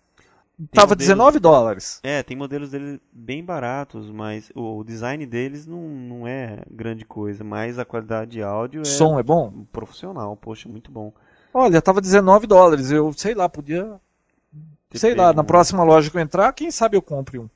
[0.72, 2.00] Tava modelos- 19 dólares.
[2.02, 7.42] É, tem modelos dele bem baratos, mas o design deles não, não é grande coisa,
[7.42, 9.64] mas a qualidade de áudio é Som é bom?
[9.72, 11.12] profissional, poxa, muito bom.
[11.52, 12.90] Olha, tava 19 dólares.
[12.90, 13.98] Eu sei lá, podia,
[14.94, 17.48] sei lá, pego na um- próxima loja que eu entrar, quem sabe eu compre um.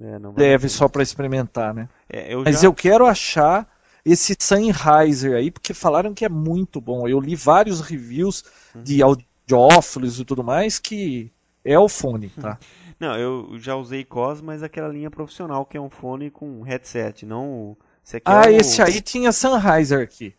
[0.00, 1.86] É, Deve só para experimentar, né?
[2.08, 3.68] É, eu Mas já- eu quero achar
[4.04, 7.06] esse Sennheiser aí, porque falaram que é muito bom.
[7.08, 8.82] Eu li vários reviews Uhum.
[8.82, 11.30] de audiófilos e tudo mais que
[11.64, 12.58] é o fone, tá?
[12.98, 17.26] Não, eu já usei COS, mas aquela linha profissional que é um fone com headset,
[17.26, 17.76] não o...
[18.04, 20.34] Esse aqui ah, é o- esse aí tinha Sennheiser aqui,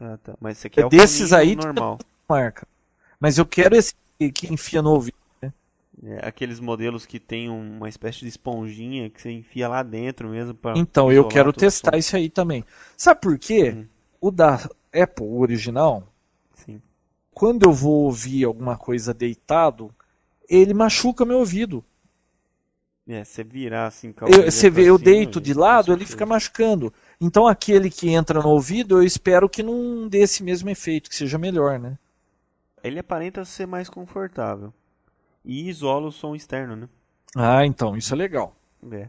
[0.00, 0.34] Ah, tá.
[0.40, 1.98] Mas esse aqui é o Desses foninho aí tinha- normal.
[2.28, 2.66] marca.
[3.20, 3.94] Mas eu quero esse
[4.34, 5.16] que enfia no ouvido.
[6.02, 10.54] É, aqueles modelos que tem uma espécie de esponjinha que você enfia lá dentro mesmo
[10.54, 12.64] para Então eu quero testar esse aí também.
[12.96, 13.72] Sabe por quê?
[13.76, 13.86] Hum.
[14.18, 14.56] O da
[14.92, 16.06] Apple, o original,
[16.54, 16.80] Sim.
[17.32, 19.94] quando eu vou ouvir alguma coisa deitado,
[20.48, 21.84] ele machuca meu ouvido.
[23.06, 26.92] É, você virar assim, Eu, você vê, eu deito de lado, ele fica machucando.
[27.20, 31.16] Então aquele que entra no ouvido, eu espero que não dê esse mesmo efeito, que
[31.16, 31.98] seja melhor, né?
[32.84, 34.72] Ele aparenta ser mais confortável.
[35.44, 36.88] E isola o som externo, né?
[37.36, 38.54] Ah, então, isso é legal.
[38.90, 39.08] É.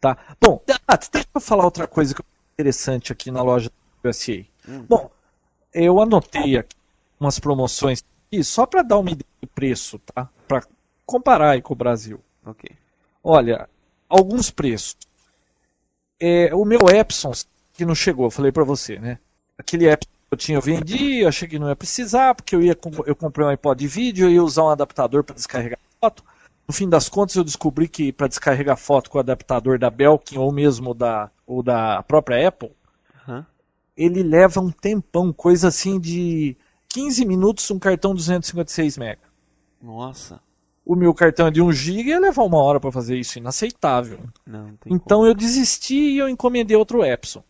[0.00, 0.16] Tá.
[0.40, 2.14] Bom, ah, deixa eu falar outra coisa
[2.54, 4.44] interessante aqui na loja do USA.
[4.68, 4.84] Hum.
[4.88, 5.10] Bom,
[5.72, 6.76] eu anotei aqui
[7.18, 10.28] umas promoções aqui, só para dar uma ideia do preço, tá?
[10.46, 10.64] Para
[11.06, 12.20] comparar aí com o Brasil.
[12.44, 12.70] Ok.
[13.22, 13.68] Olha,
[14.08, 14.96] alguns preços.
[16.18, 17.32] É, o meu Epson,
[17.72, 19.18] que não chegou, eu falei para você, né?
[19.56, 22.76] Aquele Epson eu tinha, eu vendi, eu achei que não ia precisar, porque eu ia
[23.06, 26.24] eu comprei um iPod de vídeo, eu ia usar um adaptador para descarregar foto.
[26.66, 30.38] No fim das contas, eu descobri que para descarregar foto com o adaptador da Belkin
[30.38, 32.72] ou mesmo da, ou da própria Apple,
[33.28, 33.46] Aham.
[33.94, 36.56] ele leva um tempão, coisa assim de
[36.88, 39.18] 15 minutos um cartão 256 MB.
[39.82, 40.40] Nossa.
[40.84, 44.18] O meu cartão é de 1 GB ia levar uma hora para fazer isso, inaceitável.
[44.46, 47.44] Não, não tem Então eu desisti e eu encomendei outro Epson.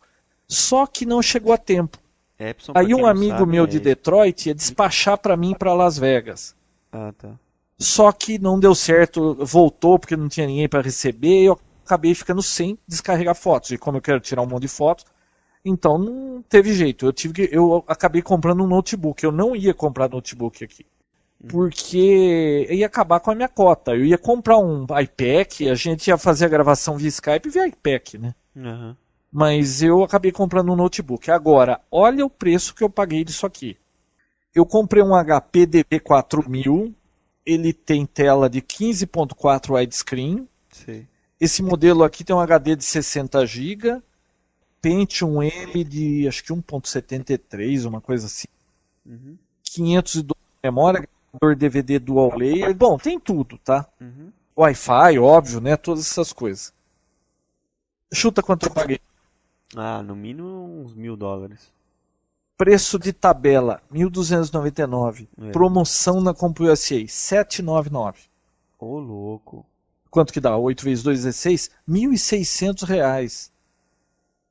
[0.49, 2.02] Só que não chegou a tempo.
[2.51, 5.99] Epson, Aí um amigo sabe, meu é de Detroit ia despachar para mim para Las
[5.99, 6.55] Vegas.
[6.91, 7.31] Ah, tá.
[7.79, 12.15] Só que não deu certo, voltou porque não tinha ninguém para receber e eu acabei
[12.15, 13.71] ficando sem descarregar fotos.
[13.71, 15.05] E como eu quero tirar um monte de fotos,
[15.65, 17.07] então não teve jeito.
[17.07, 19.23] Eu tive que eu acabei comprando um notebook.
[19.23, 20.87] Eu não ia comprar notebook aqui.
[21.49, 23.93] Porque ia acabar com a minha cota.
[23.93, 28.15] Eu ia comprar um iPad, a gente ia fazer a gravação via Skype via iPad,
[28.15, 28.35] né?
[28.57, 28.97] Aham.
[29.33, 31.31] Mas eu acabei comprando um notebook.
[31.31, 33.79] Agora, olha o preço que eu paguei disso aqui.
[34.55, 36.93] Eu comprei um HP DB4000.
[37.45, 40.47] Ele tem tela de 15.4 widescreen.
[40.71, 41.07] Sei.
[41.41, 44.03] Esse modelo aqui tem um HD de 60 GB.
[44.83, 48.49] Pentium M de acho que 1.73, uma coisa assim.
[49.07, 49.39] Uhum.
[49.63, 52.75] 512 de memória, gravador DVD dual layer.
[52.75, 53.89] Bom, tem tudo, tá?
[54.01, 54.31] Uhum.
[54.57, 55.77] Wi-Fi, óbvio, né?
[55.77, 56.75] Todas essas coisas.
[58.13, 59.01] Chuta quanto eu paguei.
[59.77, 61.73] Ah, no mínimo uns mil dólares.
[62.57, 65.29] Preço de tabela, 1.299.
[65.41, 65.51] É.
[65.51, 68.21] Promoção na CompuSA, 799.
[68.79, 69.67] Ô, louco.
[70.11, 70.57] Quanto que dá?
[70.57, 71.71] 8 vezes 2, 16?
[71.89, 73.51] 1.600 reais.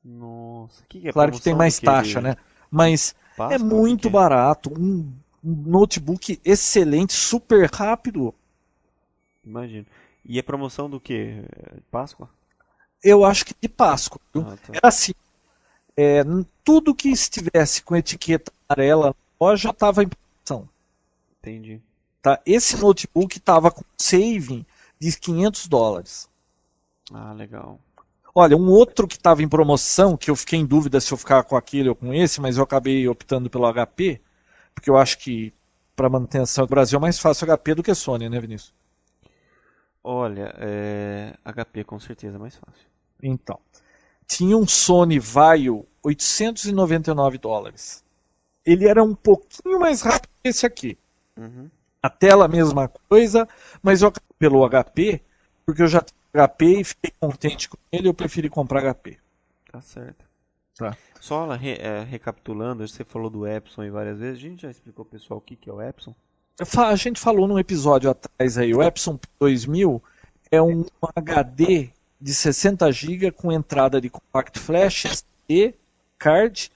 [0.04, 0.82] Nossa.
[0.88, 1.86] Que que é Claro que tem mais quê?
[1.86, 2.36] taxa, De né?
[2.70, 3.54] Mas Páscoa?
[3.54, 4.10] é que muito que é?
[4.10, 4.70] barato.
[4.76, 8.34] Um, um notebook excelente, super rápido.
[9.44, 9.86] Imagino.
[10.24, 11.44] E é promoção do quê?
[11.90, 12.28] Páscoa?
[13.02, 14.20] Eu acho que de Páscoa.
[14.34, 14.72] Ah, tá.
[14.72, 15.12] Era assim.
[15.96, 16.22] é,
[16.64, 19.14] tudo que estivesse com etiqueta amarela na
[19.46, 20.68] loja estava em promoção.
[21.40, 21.80] Entendi.
[22.20, 22.40] Tá?
[22.46, 24.64] Esse notebook estava com saving
[24.98, 26.28] de 500 dólares.
[27.12, 27.80] Ah, legal.
[28.34, 31.44] Olha, um outro que estava em promoção, que eu fiquei em dúvida se eu ficava
[31.44, 34.20] com aquele ou com esse, mas eu acabei optando pelo HP,
[34.74, 35.52] porque eu acho que
[35.94, 38.72] para manutenção do Brasil é mais fácil HP do que Sony, né, Vinícius?
[40.02, 41.34] Olha, é...
[41.44, 42.91] HP com certeza é mais fácil.
[43.22, 43.58] Então,
[44.26, 48.04] tinha um Sony Vaio 899 dólares.
[48.64, 50.98] Ele era um pouquinho mais rápido que esse aqui.
[51.36, 51.70] Uhum.
[52.02, 53.48] A tela mesma coisa,
[53.82, 55.22] mas eu acabei pelo HP,
[55.64, 59.18] porque eu já tenho HP e fiquei contente com ele, eu preferi comprar HP.
[59.70, 60.24] Tá certo.
[60.76, 60.96] Tá.
[61.20, 64.38] Só re- é, recapitulando, você falou do Epson aí várias vezes.
[64.38, 66.14] A gente já explicou pro pessoal o que, que é o Epson?
[66.76, 70.02] A gente falou num episódio atrás aí, o Epson 2000
[70.50, 70.84] é um
[71.16, 71.90] HD
[72.22, 75.74] de 60 GB com entrada de compact flash, SD,
[76.16, 76.70] card,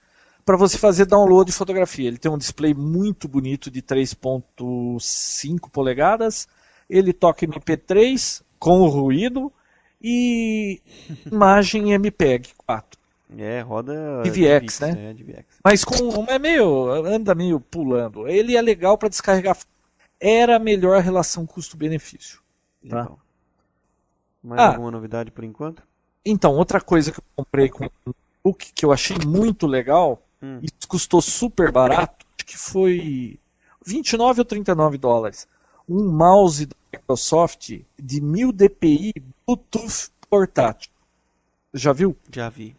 [0.44, 2.08] para você fazer download de fotografia.
[2.08, 6.48] Ele tem um display muito bonito de 3.5 polegadas,
[6.90, 9.52] ele toca MP3 com ruído
[10.02, 10.80] e
[11.30, 12.98] imagem MPEG 4.
[13.38, 15.10] É, roda DVX, DVX, né?
[15.10, 15.46] É, DVX.
[15.64, 18.28] Mas com é meio anda meio pulando.
[18.28, 19.56] Ele é legal para descarregar.
[20.20, 22.40] Era a melhor relação custo-benefício.
[22.88, 23.02] Tá.
[23.02, 23.25] Legal.
[24.46, 24.68] Mais Ah.
[24.68, 25.82] alguma novidade por enquanto?
[26.24, 30.60] Então, outra coisa que eu comprei com o book que eu achei muito legal, Hum.
[30.62, 33.38] e custou super barato, acho que foi
[33.84, 35.48] 29 ou 39 dólares.
[35.88, 39.12] Um mouse da Microsoft de 1000 dpi
[39.46, 40.90] Bluetooth portátil.
[41.74, 42.16] Já viu?
[42.32, 42.76] Já vi.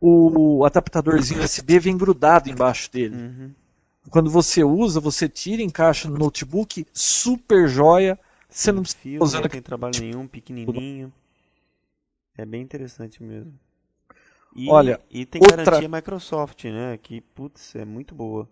[0.00, 3.16] O adaptadorzinho USB vem grudado embaixo dele.
[3.16, 3.50] Uhum.
[4.10, 8.18] Quando você usa, você tira, encaixa no notebook, super joia.
[8.56, 11.12] Você não precisa Fio, usando não tem trabalho nenhum, pequenininho.
[12.38, 13.58] É bem interessante mesmo.
[14.54, 16.98] E, Olha, e tem outra- garantia Microsoft, né?
[16.98, 18.48] Que, putz, é muito boa.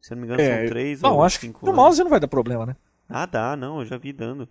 [0.00, 1.76] Se eu não me engano, É, são três Não, ou acho que cinco no anos.
[1.76, 2.76] mouse não vai dar problema, né?
[3.10, 4.48] Ah, dá, não, eu já vi dando.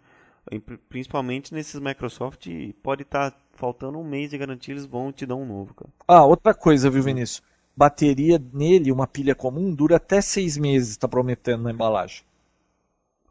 [0.65, 2.47] Pri- Principalmente nesses Microsoft,
[2.83, 5.91] pode estar faltando um mês de garantia, eles vão te dar um novo, cara.
[6.09, 7.41] Ah, outra coisa, viu, Vinícius?
[7.73, 12.23] Bateria nele, uma pilha comum, dura até seis meses, está prometendo na embalagem.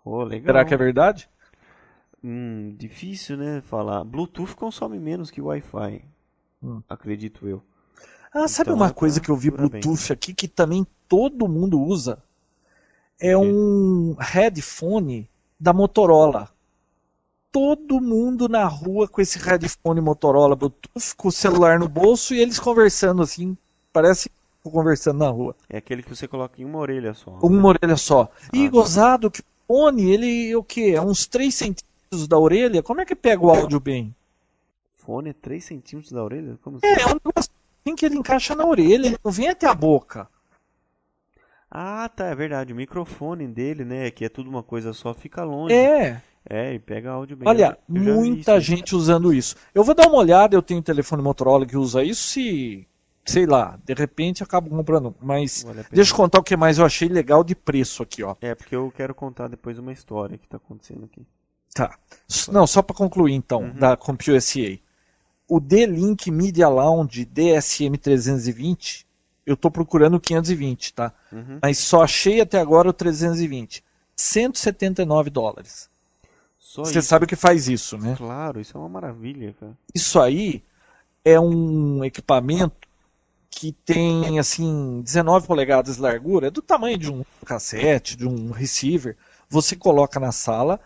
[0.02, 0.44] Pô, legal.
[0.46, 1.28] Será que é verdade?
[2.22, 3.60] Hum, difícil, né?
[3.62, 4.04] Falar.
[4.04, 6.04] Bluetooth consome menos que Wi-Fi.
[6.62, 6.82] Hum.
[6.88, 7.62] Acredito eu.
[8.34, 9.80] Ah, sabe Então, uma tá, coisa que eu vi dura bem.
[9.80, 12.22] Bluetooth aqui que também todo mundo usa?
[13.20, 16.48] É um headphone da Motorola.
[17.50, 22.40] Todo mundo na rua com esse headphone Motorola Bluetooth, com o celular no bolso e
[22.40, 23.56] eles conversando assim.
[23.92, 25.56] Parece que estão conversando na rua.
[25.68, 27.30] É aquele que você coloca em uma orelha só.
[27.30, 27.38] né?
[27.42, 28.30] Uma orelha só.
[28.52, 30.92] E Ah, gozado que o fone, ele o quê?
[30.94, 31.87] É uns 3 centímetros
[32.26, 32.82] da orelha?
[32.82, 34.14] Como é que pega o áudio bem?
[34.96, 36.58] Fone é 3 centímetros da orelha?
[36.62, 36.86] Como assim?
[36.86, 37.52] É, é um negócio
[37.84, 40.28] assim que ele encaixa na orelha, ele não vem até a boca.
[41.70, 42.72] Ah, tá, é verdade.
[42.72, 44.10] O microfone dele, né?
[44.10, 45.74] Que é tudo uma coisa só, fica longe.
[45.74, 47.46] É, É, e pega áudio bem.
[47.46, 49.54] olha, muita gente usando isso.
[49.74, 52.88] Eu vou dar uma olhada, eu tenho um telefone Motorola que usa isso, se,
[53.24, 55.14] sei lá, de repente acabo comprando.
[55.20, 58.34] Mas Vale deixa eu contar o que mais eu achei legal de preço aqui, ó.
[58.40, 61.26] É, porque eu quero contar depois uma história que tá acontecendo aqui.
[61.74, 61.96] Tá.
[62.50, 63.74] Não, só para concluir então, Uhum.
[63.74, 64.78] da CompuSA.
[65.48, 69.04] O D-Link Media Lounge DSM320,
[69.46, 71.12] eu tô procurando o 520, tá?
[71.32, 71.58] Uhum.
[71.62, 73.82] Mas só achei até agora o 320.
[74.14, 75.88] 179 dólares.
[76.58, 77.08] Só Você isso.
[77.08, 78.14] sabe o que faz isso, né?
[78.16, 79.72] Claro, isso é uma maravilha, cara.
[79.94, 80.62] Isso aí
[81.24, 82.76] é um equipamento
[83.50, 88.50] que tem assim 19 polegadas de largura, é do tamanho de um cassete, de um
[88.50, 89.16] receiver.
[89.48, 90.78] Você coloca na sala,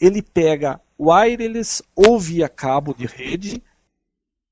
[0.00, 3.62] ele pega wireless ou via cabo de rede.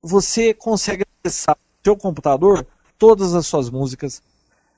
[0.03, 2.67] Você consegue acessar no seu computador
[2.99, 4.23] todas as suas músicas,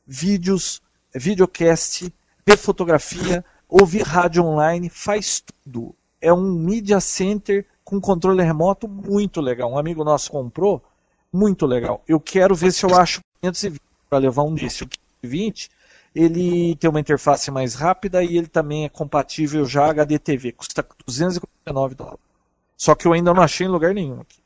[0.06, 0.80] vídeos,
[1.14, 2.12] videocast,
[2.46, 5.94] ver fotografia, ouvir rádio online, faz tudo.
[6.20, 9.72] É um media center com controle remoto muito legal.
[9.72, 10.82] Um amigo nosso comprou,
[11.32, 12.02] muito legal.
[12.06, 14.84] Eu quero ver se eu acho 520 para levar um desse.
[14.84, 14.88] O
[15.22, 15.70] 520
[16.14, 20.52] ele tem uma interface mais rápida e ele também é compatível já HDTV.
[20.52, 22.20] Custa 249 dólares.
[22.76, 24.40] Só que eu ainda não achei em lugar nenhum aqui.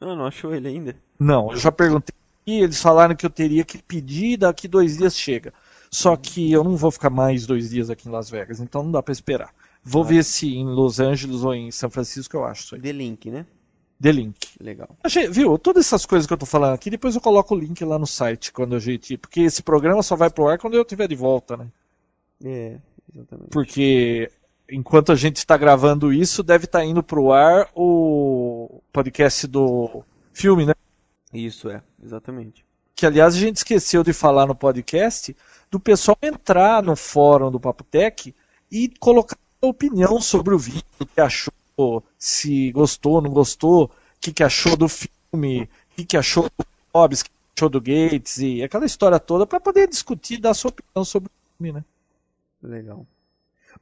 [0.00, 0.96] Ah, não achou ele ainda?
[1.18, 2.14] Não, eu já perguntei
[2.46, 5.52] e eles falaram que eu teria que pedir daqui dois dias chega.
[5.90, 8.92] Só que eu não vou ficar mais dois dias aqui em Las Vegas, então não
[8.92, 9.52] dá para esperar.
[9.82, 10.06] Vou Ah.
[10.06, 12.80] ver se em Los Angeles ou em São Francisco eu acho isso aí.
[12.80, 13.46] The Link, né?
[14.00, 14.48] The Link.
[14.60, 14.88] Legal.
[15.02, 15.58] Achei, viu?
[15.58, 18.06] Todas essas coisas que eu tô falando aqui, depois eu coloco o link lá no
[18.06, 19.16] site quando a gente.
[19.16, 21.66] Porque esse programa só vai pro ar quando eu estiver de volta, né?
[22.44, 22.76] É,
[23.14, 23.50] exatamente.
[23.50, 24.30] Porque
[24.70, 30.66] enquanto a gente está gravando isso, deve estar indo pro ar o podcast do filme,
[30.66, 30.74] né?
[31.32, 32.64] Isso é, exatamente.
[32.94, 35.36] Que aliás a gente esqueceu de falar no podcast
[35.70, 38.34] do pessoal entrar no fórum do Papo Tech
[38.70, 41.52] e colocar a opinião sobre o vídeo, o que achou,
[42.18, 45.62] se gostou, não gostou, o que, que achou do filme,
[45.92, 49.46] o que, que achou do Hobbes, o que achou do Gates e aquela história toda
[49.46, 51.84] para poder discutir, dar sua opinião sobre o filme, né?
[52.62, 53.06] Legal.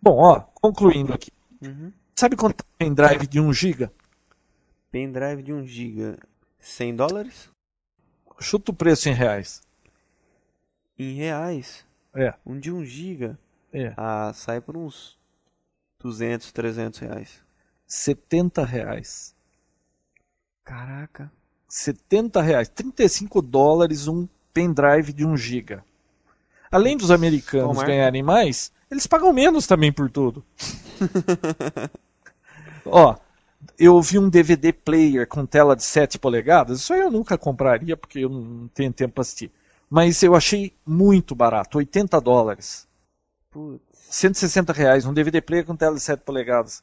[0.02, 1.30] Bom, ó, concluindo aqui.
[1.62, 1.92] Uhum.
[2.14, 3.90] Sabe quanto é um pendrive de 1 GB?
[4.90, 6.18] Pendrive de 1 GB.
[6.60, 7.50] 100 dólares?
[8.40, 9.62] Chuta o preço em reais.
[10.98, 11.84] Em reais.
[12.14, 13.36] É, Um de 1 GB.
[13.72, 13.92] é.
[13.96, 15.18] Ah, sai por uns
[16.00, 17.43] 200, 300 reais.
[17.86, 19.34] 70 reais.
[20.64, 21.30] Caraca.
[21.68, 22.68] 70 reais.
[22.68, 25.78] 35 dólares um pendrive de 1 GB.
[26.70, 27.92] Além dos americanos marca?
[27.92, 30.44] ganharem mais, eles pagam menos também por tudo.
[32.86, 33.16] Ó,
[33.78, 36.80] eu vi um DVD player com tela de 7 polegadas.
[36.80, 39.50] Isso aí eu nunca compraria porque eu não tenho tempo para assistir.
[39.88, 42.88] Mas eu achei muito barato, 80 dólares.
[43.50, 43.82] Putz.
[44.10, 46.82] 160 reais, um DVD player com tela de 7 polegadas.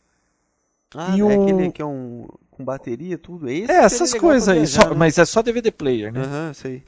[0.96, 3.50] Ah, E é o- aquele que é um com bateria tudo.
[3.50, 4.96] Esse É, essas coisas aí, viajar, só- né?
[4.98, 6.22] mas é só DVD player, né?
[6.22, 6.84] Aham, sei.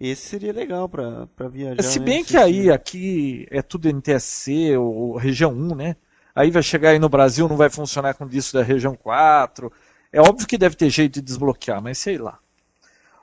[0.00, 1.82] Esse seria legal pra, pra viajar.
[1.82, 2.04] Se né?
[2.04, 2.60] bem que Assistir.
[2.60, 5.96] aí, aqui é tudo NTSC, ou região 1, né?
[6.34, 9.70] Aí vai chegar aí no Brasil, não vai funcionar com disco da região 4.
[10.12, 12.38] É óbvio que deve ter jeito de desbloquear, mas sei lá.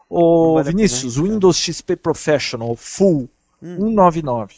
[0.09, 3.29] Ô, vale Vinícius, pena, o Windows XP Professional Full,
[3.61, 3.75] Hum.
[3.77, 4.55] 199,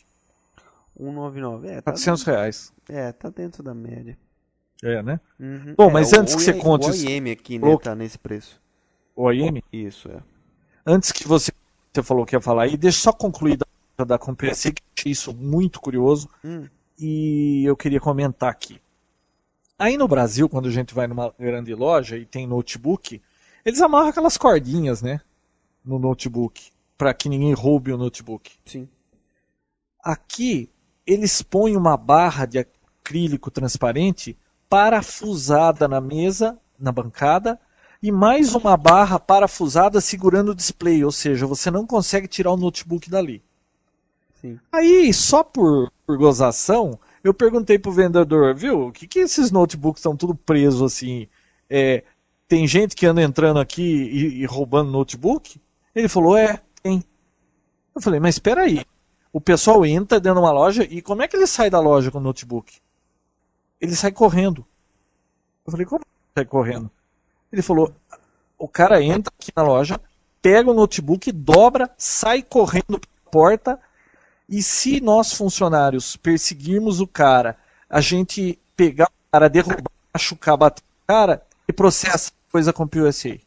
[0.97, 1.67] 199.
[1.69, 2.73] É, tá, 400 reais.
[2.89, 4.17] é, tá dentro da média.
[4.83, 5.19] É, né?
[5.39, 5.75] Uhum.
[5.77, 7.93] Bom, É, mas o- antes o que você conte O isso- IM aqui, né, tá
[7.95, 8.59] nesse preço.
[9.15, 10.19] O AM, Isso, é.
[10.85, 11.51] antes que você,
[11.93, 14.85] você falou que ia falar aí, deixa eu só concluir da, da CompuSA, que eu
[14.97, 16.27] achei isso muito curioso.
[16.43, 16.67] Hum,
[16.97, 18.81] e eu queria comentar aqui.
[19.77, 23.21] Aí no Brasil, quando a gente vai numa grande loja e tem notebook,
[23.65, 25.21] eles amarram aquelas cordinhas, né,
[25.85, 28.51] no notebook, para que ninguém roube o notebook.
[28.65, 28.87] sim.
[30.03, 30.69] Aqui
[31.05, 34.35] eles põem uma barra de acrílico transparente
[34.71, 37.59] parafusada na mesa, na bancada,
[38.01, 42.57] e mais uma barra parafusada segurando o display, ou seja, você não consegue tirar o
[42.57, 43.43] notebook dali.
[44.39, 44.57] Sim.
[44.71, 49.99] Aí, só por, por gozação, Eu perguntei pro vendedor, viu, o que, que esses notebooks
[49.99, 51.27] estão tudo presos assim?
[51.69, 52.03] É,
[52.47, 55.61] tem gente que anda entrando aqui e, e, roubando notebook?
[55.93, 57.03] Ele falou, é, tem.
[57.93, 58.83] Eu falei, mas espera aí.
[59.31, 62.09] O pessoal entra dentro de uma loja e como é que ele sai da loja
[62.09, 62.81] com o notebook?
[63.81, 64.63] Ele sai correndo.
[65.65, 66.05] Eu falei, como
[66.35, 66.89] sai correndo?
[67.51, 67.93] Ele falou,
[68.57, 69.99] o cara entra aqui na loja,
[70.41, 73.79] pega o notebook, dobra, sai correndo pela porta
[74.47, 77.57] e se nós funcionários perseguirmos o cara,
[77.89, 82.83] a gente pegar o cara, derrubar, machucar, bater o cara e processa a coisa com
[82.83, 83.39] o PUSA.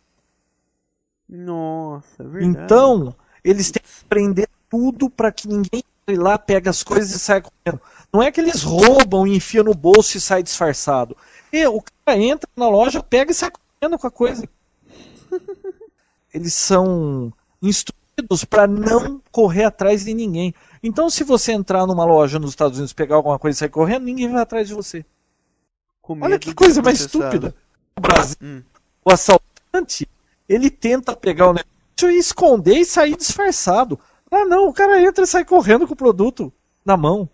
[1.28, 2.46] Nossa, é verdade.
[2.46, 7.18] Então, eles têm que prender tudo para que ninguém entre lá, pega as coisas e
[7.18, 7.80] sai correndo.
[8.12, 11.16] Não é que eles roubam, enfiam no bolso e sai disfarçado.
[11.52, 14.48] E o cara entra na loja, pega e sai correndo com a coisa.
[16.32, 17.32] Eles são
[17.62, 20.52] instruídos para não correr atrás de ninguém.
[20.82, 24.04] Então, se você entrar numa loja nos Estados Unidos, pegar alguma coisa e sair correndo,
[24.04, 25.04] ninguém vai atrás de você.
[26.08, 27.54] Olha que coisa mais estúpida.
[27.96, 28.62] No Brasil, hum.
[29.04, 30.08] o assaltante,
[30.48, 33.98] ele tenta pegar o negócio e esconder e sair disfarçado.
[34.34, 36.52] Ah, não, o cara entra e sai correndo com o produto
[36.84, 37.28] na mão.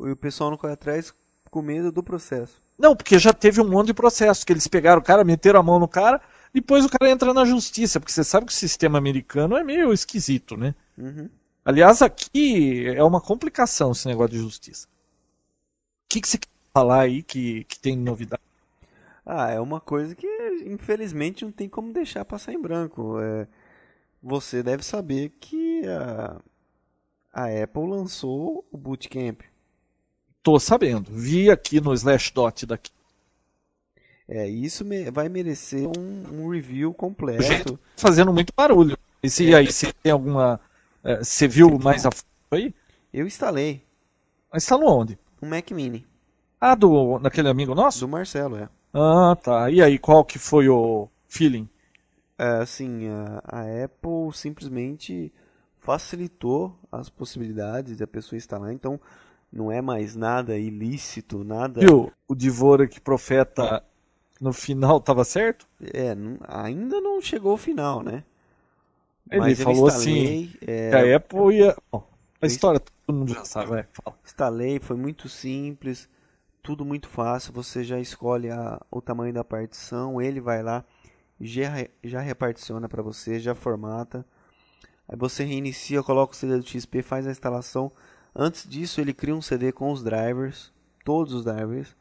[0.00, 1.12] E o pessoal não corre atrás
[1.50, 2.60] com medo do processo.
[2.78, 5.62] Não, porque já teve um monte de processo que eles pegaram o cara, meteram a
[5.62, 6.20] mão no cara,
[6.52, 9.92] depois o cara entra na justiça, porque você sabe que o sistema americano é meio
[9.92, 10.74] esquisito, né?
[10.96, 11.28] Uhum.
[11.64, 14.86] Aliás, aqui é uma complicação esse negócio de justiça.
[14.86, 18.42] O que, que você quer falar aí que, que tem novidade?
[19.24, 20.26] Ah, é uma coisa que
[20.66, 23.18] infelizmente não tem como deixar passar em branco.
[23.20, 23.46] É,
[24.22, 26.36] você deve saber que a,
[27.32, 29.40] a Apple lançou o Bootcamp.
[30.42, 31.10] Tô sabendo.
[31.10, 32.90] Vi aqui no Slashdot daqui.
[34.28, 37.42] É, isso me, vai merecer um, um review completo.
[37.42, 38.96] Gente, fazendo muito barulho.
[39.22, 40.60] E se aí você tem alguma.
[41.02, 42.74] É, você viu mais a fundo aí?
[43.12, 43.82] Eu instalei.
[44.52, 45.18] Mas instalou onde?
[45.42, 46.06] Um Mac Mini.
[46.60, 48.00] Ah, do, daquele amigo nosso?
[48.00, 48.68] Do Marcelo, é.
[48.92, 49.70] Ah, tá.
[49.70, 51.68] E aí, qual que foi o feeling?
[52.38, 55.32] É, assim, a, a Apple simplesmente
[55.86, 59.00] facilitou as possibilidades da pessoa instalar, então
[59.52, 61.80] não é mais nada ilícito, nada.
[61.80, 62.12] Viu?
[62.26, 63.84] O Dvorak profeta
[64.40, 65.64] no final estava certo?
[65.80, 66.16] É,
[66.48, 68.24] ainda não chegou ao final, né?
[69.30, 70.90] Ele Mas falou instalei, assim é...
[70.90, 71.76] que a Apple ia.
[71.90, 72.04] Bom,
[72.42, 73.86] a história todo mundo já sabe, vai.
[73.92, 74.18] Fala.
[74.24, 76.08] Instalei, foi muito simples,
[76.62, 77.52] tudo muito fácil.
[77.52, 80.84] Você já escolhe a, o tamanho da partição, ele vai lá
[81.40, 84.26] já, já reparticiona para você, já formata.
[85.08, 87.92] Aí você reinicia, coloca o CD do XP, faz a instalação.
[88.34, 90.72] Antes disso, ele cria um CD com os drivers,
[91.04, 91.96] todos os drivers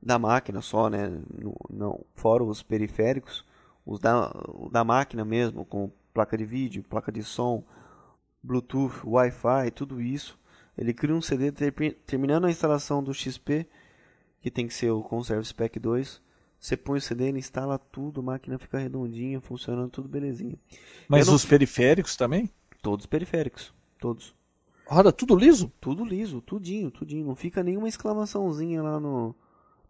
[0.00, 1.08] da máquina só, né?
[1.08, 3.44] No, não, fora os periféricos,
[3.84, 4.32] os da,
[4.70, 7.64] da máquina mesmo, com placa de vídeo, placa de som,
[8.42, 10.38] Bluetooth, Wi-Fi, tudo isso.
[10.76, 11.72] Ele cria um CD ter,
[12.06, 13.66] terminando a instalação do XP,
[14.40, 16.23] que tem que ser o Conserve Spec 2
[16.64, 20.56] você põe o CD, ele instala tudo, a máquina fica redondinha, funcionando tudo belezinha.
[21.06, 21.34] Mas não...
[21.34, 22.48] os periféricos também?
[22.80, 24.34] Todos os periféricos, todos.
[24.86, 25.70] Roda tudo liso?
[25.78, 27.26] Tudo liso, tudinho, tudinho.
[27.26, 29.34] Não fica nenhuma exclamaçãozinha lá no.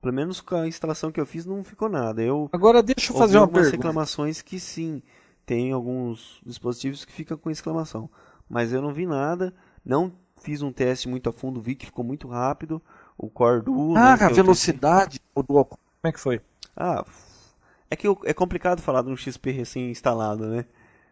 [0.03, 2.21] Pelo menos com a instalação que eu fiz não ficou nada.
[2.21, 3.77] Eu Agora deixa eu fazer uma pergunta.
[3.77, 5.01] reclamações que sim,
[5.47, 8.11] tem alguns dispositivos que ficam com exclamação.
[8.51, 9.55] Mas eu não vi nada,
[9.85, 12.83] não fiz um teste muito a fundo, vi que ficou muito rápido.
[13.17, 13.97] O Core Duo.
[13.97, 15.45] Ah, né, a velocidade do.
[15.45, 16.43] Como é que foi?
[16.77, 17.05] Ah,
[17.91, 20.65] é que é complicado falar de um XP recém-instalado, né?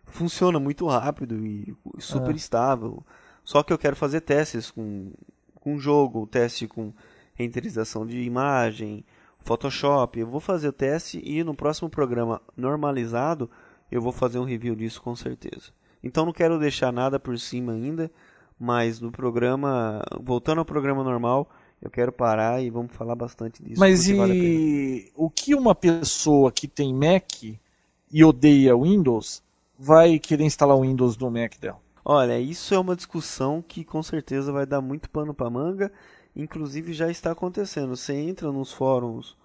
[0.04, 2.36] Funciona muito rápido e super é.
[2.36, 3.04] estável.
[3.44, 5.12] Só que eu quero fazer testes com,
[5.54, 6.92] com jogo, teste com
[7.34, 9.04] renderização de imagem,
[9.40, 10.18] Photoshop.
[10.18, 13.50] Eu vou fazer o teste e no próximo programa normalizado
[13.90, 15.72] eu vou fazer um review disso com certeza.
[16.02, 18.10] Então não quero deixar nada por cima ainda,
[18.58, 21.48] mas no programa, voltando ao programa normal,
[21.82, 23.80] eu quero parar e vamos falar bastante disso.
[23.80, 29.42] Mas e vale o que uma pessoa que tem Mac e odeia Windows
[29.76, 31.80] vai querer instalar o Windows no Mac dela?
[32.04, 35.92] Olha, isso é uma discussão que com certeza vai dar muito pano para manga.
[36.34, 37.96] Inclusive já está acontecendo.
[37.96, 39.36] Você entra nos fóruns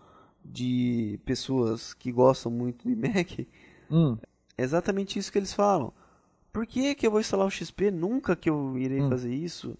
[0.44, 3.40] de pessoas que gostam muito de Mac,
[3.92, 4.18] hum.
[4.58, 5.92] é exatamente isso que eles falam.
[6.54, 7.92] Por que, que eu vou instalar o XP?
[7.92, 9.10] Nunca que eu irei hum.
[9.10, 9.78] fazer isso.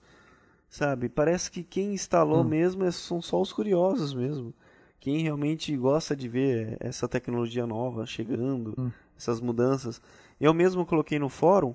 [0.78, 1.10] Sabe?
[1.10, 2.44] Parece que quem instalou hum.
[2.44, 4.54] mesmo é, são só os curiosos mesmo.
[5.00, 8.92] Quem realmente gosta de ver essa tecnologia nova chegando, hum.
[9.18, 10.00] essas mudanças.
[10.40, 11.74] Eu mesmo coloquei no fórum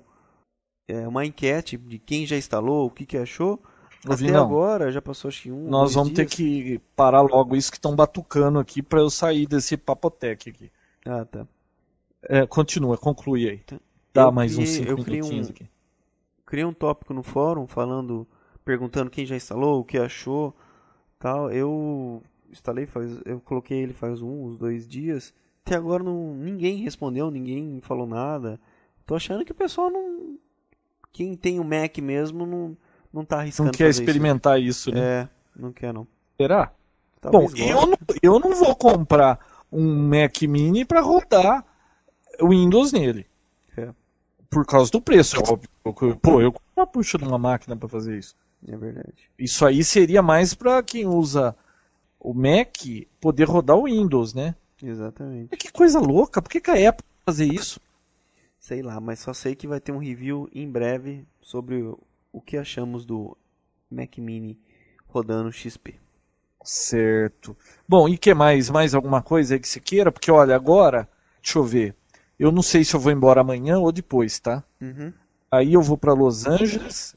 [0.87, 3.61] é, uma enquete de quem já instalou, o que, que achou.
[4.07, 4.45] Até não.
[4.45, 5.67] agora, já passou acho que um.
[5.67, 6.29] Nós vamos dias.
[6.29, 10.71] ter que parar logo isso que estão batucando aqui para eu sair desse papotec aqui.
[11.05, 11.45] Ah, tá.
[12.21, 13.57] É, continua, conclui aí.
[13.57, 13.77] Tá.
[14.13, 15.69] Dá eu mais uns 5 minutinhos um, aqui.
[16.45, 18.25] Criei um tópico no fórum falando
[18.63, 20.55] perguntando quem já instalou, o que achou.
[21.19, 21.51] tal.
[21.51, 25.33] Eu instalei faz, eu coloquei ele faz um, uns dois dias.
[25.65, 28.59] Até agora não, ninguém respondeu, ninguém falou nada.
[29.05, 30.37] Tô achando que o pessoal não,
[31.11, 32.77] quem tem o Mac mesmo não
[33.13, 33.67] não tá arriscando.
[33.67, 35.01] Não quer experimentar isso, isso, né?
[35.01, 36.07] É, não quer não.
[36.35, 36.73] Será?
[37.21, 39.39] Talvez Bom, eu não, eu não vou comprar
[39.71, 41.63] um Mac Mini para rodar
[42.41, 43.27] o Windows nele.
[43.77, 43.93] É.
[44.49, 45.69] Por causa do preço, é óbvio.
[46.19, 46.53] Pô, eu
[46.91, 48.35] puxo de uma máquina para fazer isso.
[48.67, 49.29] É verdade.
[49.37, 51.55] Isso aí seria mais para quem usa
[52.19, 52.77] o Mac
[53.19, 54.55] poder rodar o Windows, né?
[54.81, 55.55] Exatamente.
[55.57, 57.79] Que coisa louca, por que, que a Apple fazer isso?
[58.59, 61.83] Sei lá, mas só sei que vai ter um review em breve sobre
[62.31, 63.37] o que achamos do
[63.91, 64.57] Mac Mini
[65.07, 65.95] rodando XP.
[66.63, 67.55] Certo.
[67.87, 68.69] Bom, e que mais?
[68.69, 70.11] Mais alguma coisa aí que você queira?
[70.11, 71.09] Porque olha, agora,
[71.41, 71.95] deixa eu ver.
[72.39, 74.63] Eu não sei se eu vou embora amanhã ou depois, tá?
[74.81, 75.13] Uhum.
[75.51, 77.15] Aí eu vou para Los Angeles.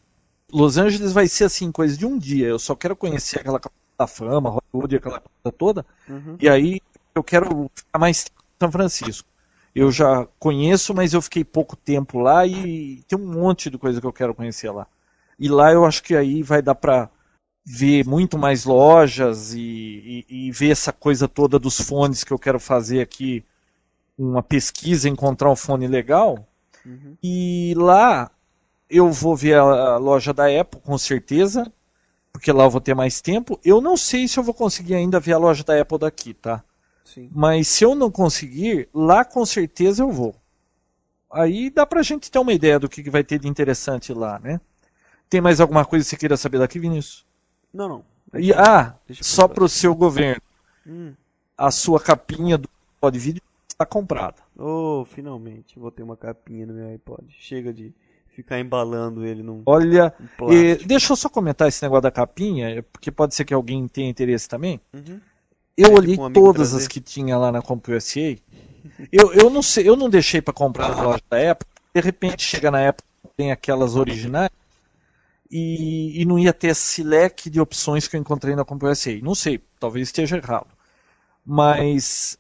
[0.57, 2.47] Los Angeles vai ser assim, coisa de um dia.
[2.47, 3.61] Eu só quero conhecer aquela
[3.99, 5.87] da fama, Hollywood, aquela coisa toda.
[6.09, 6.39] Uhum.
[6.41, 6.81] E aí
[7.15, 9.29] eu quero ficar mais tempo em São Francisco.
[9.75, 14.01] Eu já conheço, mas eu fiquei pouco tempo lá e tem um monte de coisa
[14.01, 14.87] que eu quero conhecer lá.
[15.39, 17.11] E lá eu acho que aí vai dar para
[17.63, 22.39] ver muito mais lojas e, e, e, ver essa coisa toda dos fones que eu
[22.39, 23.45] quero fazer aqui,
[24.17, 26.49] uma pesquisa, encontrar um fone legal.
[26.87, 27.15] Uhum.
[27.23, 28.31] E lá
[28.89, 31.71] eu vou ver a loja da Apple, com certeza,
[32.33, 33.59] porque lá eu vou ter mais tempo.
[33.65, 36.63] Eu não sei se eu vou conseguir ainda ver a loja da Apple daqui, tá?
[37.05, 37.31] Sim.
[37.33, 40.35] Mas se eu não conseguir, lá com certeza eu vou.
[41.31, 44.61] Aí dá pra gente ter uma ideia do que vai ter de interessante lá, né?
[45.29, 47.27] Tem mais alguma coisa que você queira saber daqui, Vinícius?
[47.73, 48.05] Não, não.
[48.35, 50.43] E, ah, só para o seu governo.
[50.87, 51.15] Hum.
[51.57, 54.37] A sua capinha do iPod vídeo está comprada.
[54.57, 55.79] Oh, finalmente.
[55.79, 57.25] Vou ter uma capinha no meu iPod.
[57.39, 57.93] Chega de
[58.37, 59.63] ficar embalando ele num.
[59.65, 60.13] Olha,
[60.51, 64.11] e, deixa eu só comentar esse negócio da capinha, porque pode ser que alguém tenha
[64.11, 64.79] interesse também.
[64.93, 65.19] Uhum.
[65.75, 66.83] Eu é, olhei um todas trazer.
[66.85, 68.37] as que tinha lá na CompUSA.
[69.11, 71.67] eu, eu não sei, eu não deixei para comprar na loja da Apple.
[71.95, 73.05] De repente chega na Apple
[73.37, 74.51] tem aquelas originais
[75.51, 79.19] e, e, não ia ter esse leque de opções que eu encontrei na CompUSA.
[79.23, 80.69] Não sei, talvez esteja errado.
[81.45, 82.39] Mas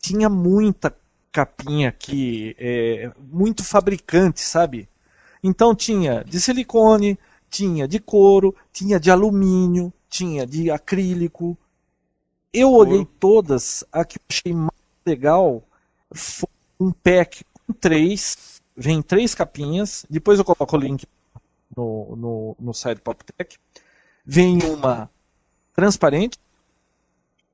[0.00, 0.94] tinha muita
[1.32, 4.88] capinha aqui, é, muito fabricante, sabe?
[5.42, 7.18] Então tinha de silicone,
[7.48, 11.56] tinha de couro, tinha de alumínio, tinha de acrílico.
[12.52, 14.70] Eu olhei todas, a que eu achei mais
[15.06, 15.62] legal
[16.12, 21.06] foi um pack com três, vem três capinhas, depois eu coloco o link
[21.76, 23.58] no, no, no site PopTech.
[24.24, 25.10] Vem uma
[25.72, 26.38] transparente,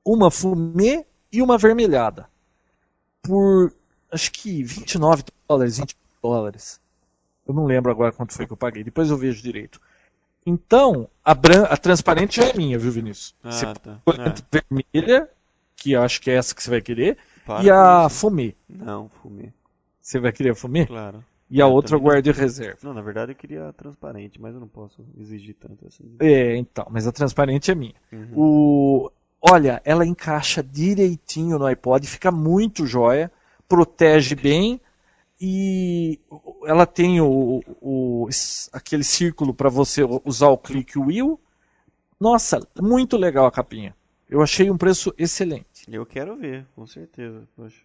[0.03, 2.29] uma fumê e uma vermelhada.
[3.21, 3.73] Por
[4.11, 6.79] acho que 29 dólares, 20 dólares.
[7.47, 9.79] Eu não lembro agora quanto foi que eu paguei, depois eu vejo direito.
[10.45, 13.35] Então, a, a transparente já é minha, viu, Vinícius?
[13.43, 13.99] Ah, você tá.
[14.07, 14.61] é.
[14.71, 15.29] vermelha,
[15.75, 18.55] que eu acho que é essa que você vai querer, Para e a fumê.
[18.67, 19.51] Não, fumê.
[20.01, 20.85] Você vai querer a fumê?
[20.85, 21.23] Claro.
[21.49, 22.77] E a eu outra eu guardo reserva.
[22.83, 26.15] Não, na verdade eu queria a transparente, mas eu não posso exigir tanto assim.
[26.19, 27.95] É, então, mas a transparente é minha.
[28.11, 28.31] Uhum.
[28.35, 29.11] O...
[29.41, 33.31] Olha, ela encaixa direitinho no iPod, fica muito jóia,
[33.67, 34.81] protege bem
[35.39, 36.19] e
[36.65, 38.27] ela tem o, o
[38.73, 41.39] aquele círculo para você usar o click wheel.
[42.19, 43.95] Nossa, muito legal a capinha.
[44.29, 45.85] Eu achei um preço excelente.
[45.87, 47.47] Eu quero ver, com certeza.
[47.55, 47.81] Poxa.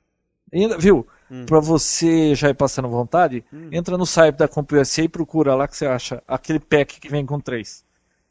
[0.53, 1.07] Ainda, viu?
[1.30, 1.46] Hum.
[1.46, 3.68] Para você já ir passando vontade, hum.
[3.70, 7.24] entra no site da CompUSA e procura lá que você acha aquele pack que vem
[7.24, 7.84] com três.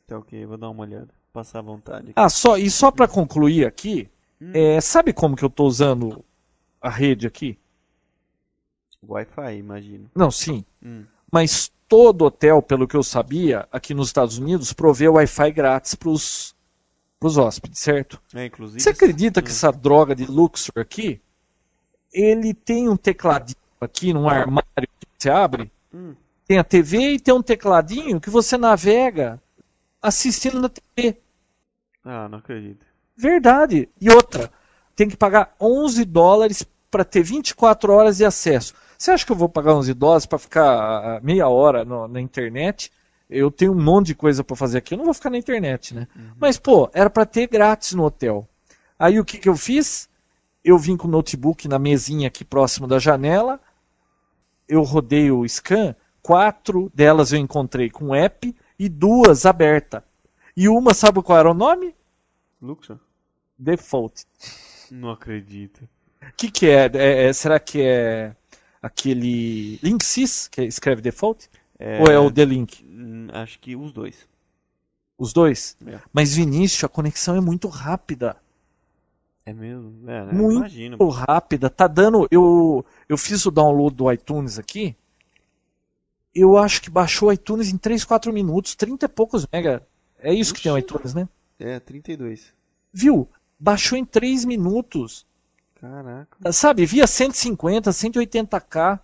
[0.07, 1.09] Tá ok, vou dar uma olhada.
[1.31, 2.05] Passar vontade.
[2.05, 2.13] Aqui.
[2.15, 4.09] Ah, só, e só para concluir aqui,
[4.41, 4.51] hum.
[4.53, 6.23] é, sabe como que eu estou usando
[6.81, 7.57] a rede aqui?
[9.07, 10.09] Wi-Fi, imagino.
[10.15, 10.63] Não, sim.
[10.83, 11.05] Hum.
[11.31, 16.09] Mas todo hotel, pelo que eu sabia, aqui nos Estados Unidos, provê Wi-Fi grátis para
[16.09, 16.55] os
[17.37, 18.21] hóspedes, certo?
[18.33, 18.79] É, inclusive.
[18.79, 19.53] Você acredita que hum.
[19.53, 21.21] essa droga de Luxor aqui
[22.13, 25.71] ele tem um tecladinho aqui num armário que você abre.
[25.93, 26.13] Hum.
[26.45, 29.41] Tem a TV e tem um tecladinho que você navega
[30.01, 31.17] assistindo na TV.
[32.03, 32.85] Ah, não acredito.
[33.15, 33.87] Verdade.
[33.99, 34.51] E outra,
[34.95, 38.73] tem que pagar 11 dólares para ter 24 horas de acesso.
[39.01, 42.21] Você acha que eu vou pagar 11 dólares para ficar ah, meia hora no, na
[42.21, 42.91] internet?
[43.27, 45.95] Eu tenho um monte de coisa para fazer aqui, eu não vou ficar na internet,
[45.95, 46.07] né?
[46.15, 46.31] Uhum.
[46.39, 48.47] Mas, pô, era para ter grátis no hotel.
[48.99, 50.07] Aí o que, que eu fiz?
[50.63, 53.59] eu vim com o notebook na mesinha aqui próximo da janela,
[54.67, 60.05] eu rodei o scan, quatro delas eu encontrei com app e duas aberta.
[60.55, 61.95] E uma, sabe qual era o nome?
[62.61, 62.99] Luxor?
[63.57, 64.25] Default.
[64.91, 65.89] Não acredito.
[66.21, 66.85] O que, que é?
[66.93, 67.33] É, é?
[67.33, 68.35] Será que é
[68.81, 71.49] aquele Linksys que escreve default?
[71.77, 72.01] É...
[72.01, 72.83] Ou é o The Link?
[72.85, 74.27] Hum, acho que os dois.
[75.17, 75.77] Os dois.
[75.85, 75.99] É.
[76.11, 78.35] Mas Vinícius, a conexão é muito rápida.
[79.45, 80.09] É mesmo?
[80.09, 80.33] É, né?
[80.33, 81.09] Muito Imagino.
[81.09, 81.69] rápida.
[81.69, 82.27] Tá dando.
[82.31, 84.95] Eu, eu fiz o download do iTunes aqui.
[86.33, 89.85] Eu acho que baixou o iTunes em 3, 4 minutos, 30 e poucos mega.
[90.19, 90.85] É isso que tem o Oxi.
[90.85, 91.27] iTunes, né?
[91.59, 92.53] É, 32.
[92.93, 93.27] Viu?
[93.59, 95.25] Baixou em 3 minutos.
[95.81, 96.51] Caraca.
[96.53, 98.99] Sabe, via 150, 180k.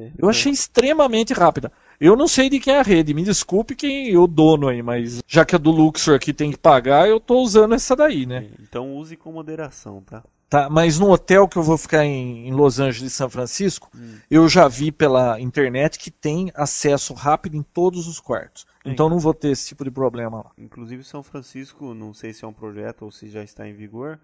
[0.00, 1.70] É, Eu achei extremamente rápida.
[2.00, 4.82] Eu não sei de quem é a rede, me desculpe quem é o dono aí,
[4.82, 8.26] mas já que a do Luxor aqui tem que pagar, eu tô usando essa daí,
[8.26, 8.48] né?
[8.50, 10.24] É, Então use com moderação, tá?
[10.48, 13.88] Tá, mas no hotel que eu vou ficar em, em Los Angeles e São Francisco,
[13.94, 14.16] Hum.
[14.30, 18.66] eu já vi pela internet que tem acesso rápido em todos os quartos.
[18.84, 20.50] Então não vou ter esse tipo de problema lá.
[20.58, 24.18] Inclusive São Francisco, não sei se é um projeto ou se já está em vigor,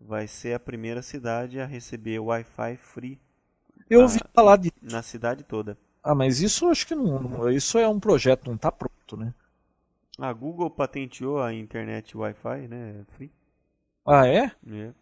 [0.00, 3.18] vai ser a primeira cidade a receber Wi-Fi free
[3.88, 4.02] Eu Ah.
[4.04, 4.72] ouvi falar de.
[4.82, 5.76] na cidade toda.
[6.02, 9.32] Ah, mas isso eu acho que não, Isso é um projeto, não tá pronto, né?
[10.18, 13.04] A Google patenteou a internet Wi-Fi, né?
[13.16, 13.30] Free.
[14.04, 14.50] Ah, é?
[14.70, 14.92] É.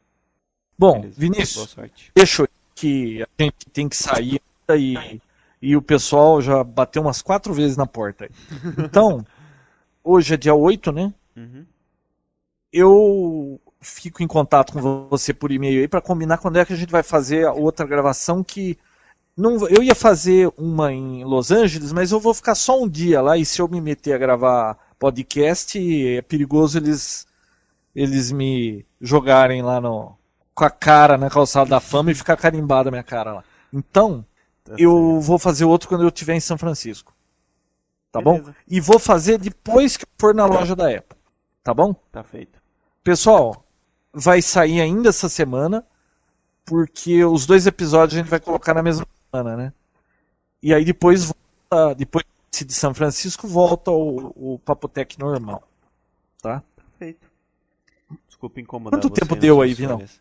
[0.78, 1.20] Bom, Beleza.
[1.20, 2.12] Boa Vinícius, sorte.
[2.14, 4.40] deixa eu que a gente tem que sair
[4.76, 5.20] e,
[5.62, 8.28] e o pessoal já bateu umas quatro vezes na porta.
[8.78, 9.24] Então,
[10.02, 11.14] hoje é dia 8, né?
[11.36, 11.64] Uhum.
[12.72, 16.76] Eu fico em contato com você por e-mail aí para combinar quando é que a
[16.76, 18.78] gente vai fazer a outra gravação que
[19.36, 23.20] não, eu ia fazer uma em Los Angeles, mas eu vou ficar só um dia
[23.20, 25.78] lá e se eu me meter a gravar podcast,
[26.16, 27.26] é perigoso eles
[27.94, 30.16] eles me jogarem lá no
[30.54, 33.44] com a cara na calçada da fama e ficar carimbada a minha cara lá.
[33.72, 34.24] Então,
[34.64, 37.12] Tá eu vou fazer outro quando eu estiver em São Francisco.
[38.10, 38.38] Tá bom?
[38.38, 38.56] Beleza.
[38.66, 41.18] E vou fazer depois que eu for na loja da Apple.
[41.62, 41.94] Tá bom?
[42.10, 42.62] Tá feito.
[43.02, 43.63] Pessoal,
[44.14, 45.84] vai sair ainda essa semana,
[46.64, 49.72] porque os dois episódios a gente vai colocar na mesma semana, né?
[50.62, 55.62] E aí depois volta, depois de São Francisco volta o, o Papotec normal,
[56.40, 56.62] tá?
[56.98, 57.28] Feito.
[58.28, 59.98] Desculpa incomodar Quanto você tempo deu aí, Vinão?
[59.98, 60.20] férias.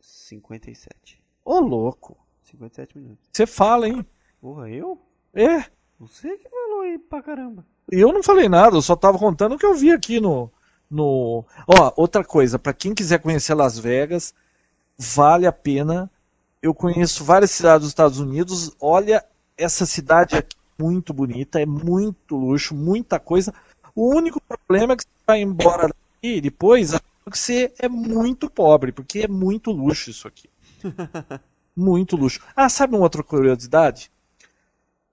[0.00, 1.20] 57.
[1.44, 3.28] Ô louco, 57 minutos.
[3.32, 4.04] você fala, hein?
[4.40, 5.00] Porra, eu?
[5.34, 5.64] É,
[5.98, 7.64] Você que falou aí pra caramba.
[7.90, 10.50] eu não falei nada, eu só tava contando o que eu vi aqui no
[10.90, 11.44] no.
[11.66, 14.34] Ó, outra coisa, pra quem quiser conhecer Las Vegas,
[14.98, 16.10] vale a pena.
[16.60, 18.74] Eu conheço várias cidades dos Estados Unidos.
[18.80, 19.24] Olha,
[19.56, 23.54] essa cidade aqui é muito bonita, é muito luxo, muita coisa.
[23.94, 28.50] O único problema é que você vai embora daqui depois, achando que você é muito
[28.50, 30.50] pobre, porque é muito luxo isso aqui.
[31.76, 32.40] muito luxo.
[32.54, 34.10] Ah, sabe uma outra curiosidade?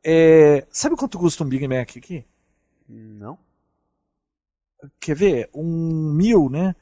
[0.04, 2.26] É, sabe quanto custa um Big Mac aqui?
[2.88, 3.38] Não?
[5.00, 5.50] Quer ver?
[5.54, 6.76] Um mil, né?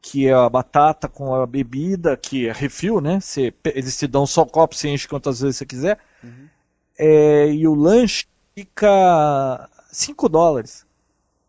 [0.00, 3.20] Que é a batata com a bebida, que é refil, né?
[3.20, 5.98] Você, eles te dão só copo, você enche quantas vezes você quiser.
[6.22, 6.50] Uhum.
[6.98, 10.86] É, e o lanche fica 5 dólares.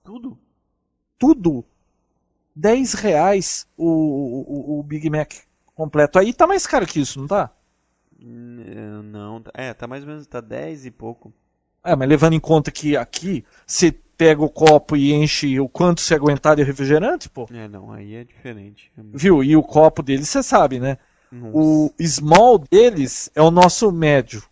[0.03, 0.37] Tudo?
[1.17, 1.65] Tudo.
[2.55, 5.33] 10 reais o, o, o Big Mac
[5.75, 6.19] completo.
[6.19, 7.51] Aí tá mais caro que isso, não tá?
[8.19, 9.41] Não.
[9.41, 11.33] tá- É, tá mais ou menos, tá 10 e pouco.
[11.83, 16.01] É, mas levando em conta que aqui você pega o copo e enche o quanto
[16.01, 17.47] você aguentar de refrigerante, pô.
[17.51, 18.91] É, não, aí é diferente.
[18.97, 19.43] É Viu?
[19.43, 20.97] E o copo deles, você sabe, né?
[21.31, 21.57] Nossa.
[21.57, 24.43] O small deles é o nosso médio.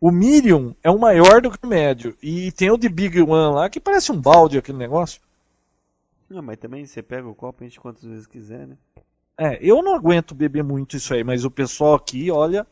[0.00, 2.16] O medium é o maior do que o médio.
[2.22, 5.20] E tem o de big one lá que parece um balde aquele negócio.
[6.28, 8.76] Não, mas também você pega o copo e enche quantas vezes quiser, né?
[9.38, 12.66] É, eu não aguento beber muito isso aí, mas o pessoal aqui, olha,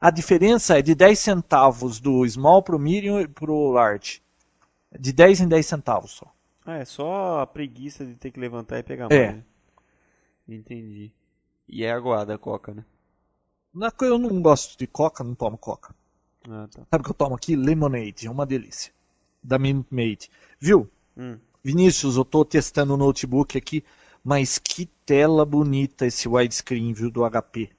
[0.00, 4.22] a diferença é de 10 centavos do small pro medium e pro large.
[4.98, 6.32] De 10 em 10 centavos só.
[6.64, 9.26] Ah, é só a preguiça de ter que levantar e pegar É.
[9.26, 9.36] mais.
[9.38, 9.44] né?
[10.48, 11.12] Entendi.
[11.68, 12.84] E é aguada a coca, né?
[13.72, 15.94] Na- Eu não gosto de coca, não tomo coca.
[16.48, 16.86] Ah, tá.
[16.90, 17.54] Sabe o que eu tomo aqui?
[17.56, 18.92] Lemonade, é uma delícia.
[19.42, 20.30] Da Minute Maid.
[20.58, 20.90] Viu?
[21.16, 21.38] Hum.
[21.62, 23.84] Vinícius, eu tô testando o notebook aqui,
[24.24, 27.70] mas que tela bonita esse widescreen, viu, do HP.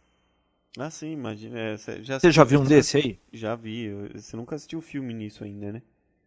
[0.77, 1.59] Ah, sim, imagina.
[1.59, 3.19] é, já Você já viu um desse aí?
[3.33, 3.89] Já vi.
[4.13, 5.81] Você nunca assistiu filme nisso ainda, né?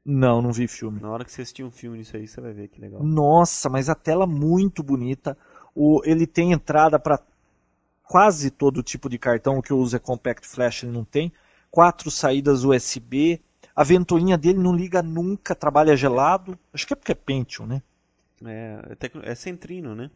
[0.04, 1.00] Não, não vi filme.
[1.00, 3.02] Na hora que você assistir um filme nisso aí, você vai ver que legal.
[3.04, 5.36] Nossa, mas a tela muito bonita.
[5.74, 7.20] O, ele tem entrada para
[8.04, 11.32] quase todo tipo de cartão, o que eu uso é Compact Flash, ele não tem.
[11.70, 13.40] Quatro saídas USB.
[13.76, 16.58] A ventoinha dele não liga nunca, trabalha gelado.
[16.72, 17.82] Acho que é porque é Pentium, né?
[18.44, 20.10] É, é, tecno- é Centrino, né?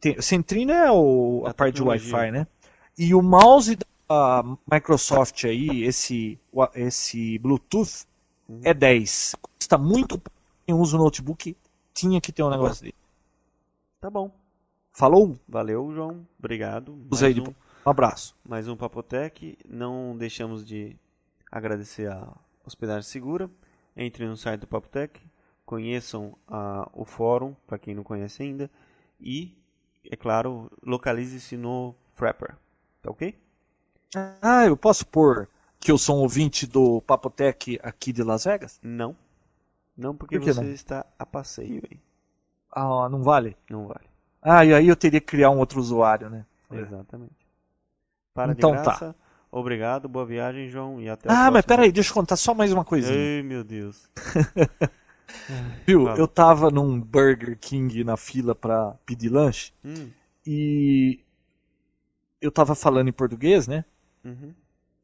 [0.00, 1.82] Tem, Centrino é o, a A parte de.
[1.82, 2.46] Wi-Fi, né?
[2.96, 3.76] E o mouse
[4.08, 6.38] da Microsoft aí, esse,
[6.74, 8.06] esse Bluetooth.
[8.62, 9.36] É 10.
[9.58, 10.20] Custa muito.
[10.66, 11.56] Quem usa o notebook
[11.94, 12.94] tinha que ter um negócio dele.
[14.00, 14.30] Tá bom.
[14.92, 15.38] Falou?
[15.48, 16.26] Valeu, João.
[16.38, 16.96] Obrigado.
[17.10, 17.54] Mais aí um.
[17.86, 18.36] Um abraço.
[18.46, 19.56] mais um Papotec.
[19.68, 20.96] Não deixamos de
[21.50, 22.32] agradecer a
[22.64, 23.50] Hospedagem Segura.
[23.96, 25.20] Entre no site do Papotec,
[25.66, 28.70] conheçam a, o fórum, para quem não conhece ainda,
[29.20, 29.56] e,
[30.08, 32.56] é claro, localize-se no Frapper,
[33.02, 33.36] tá ok?
[34.40, 35.48] Ah, eu posso pôr
[35.88, 38.78] que eu sou um ouvinte do Papotec aqui de Las Vegas?
[38.82, 39.16] Não.
[39.96, 40.72] Não, porque Por você não?
[40.72, 42.00] está a passeio aí.
[42.72, 43.56] Ah, não vale?
[43.68, 44.08] Não vale.
[44.42, 46.44] Ah, e aí eu teria que criar um outro usuário, né?
[46.70, 47.46] Exatamente.
[48.34, 49.02] Para Então de tá.
[49.02, 49.14] graça.
[49.50, 52.84] Obrigado, boa viagem, João, e até Ah, mas peraí, deixa eu contar só mais uma
[52.84, 53.30] coisinha.
[53.30, 54.08] Ai, meu Deus.
[55.86, 60.14] Viu, eu tava num Burger King na fila pra pedir lanche Hum,
[60.46, 61.20] e
[62.40, 63.84] eu tava falando em português, né?
[64.24, 64.54] uhum.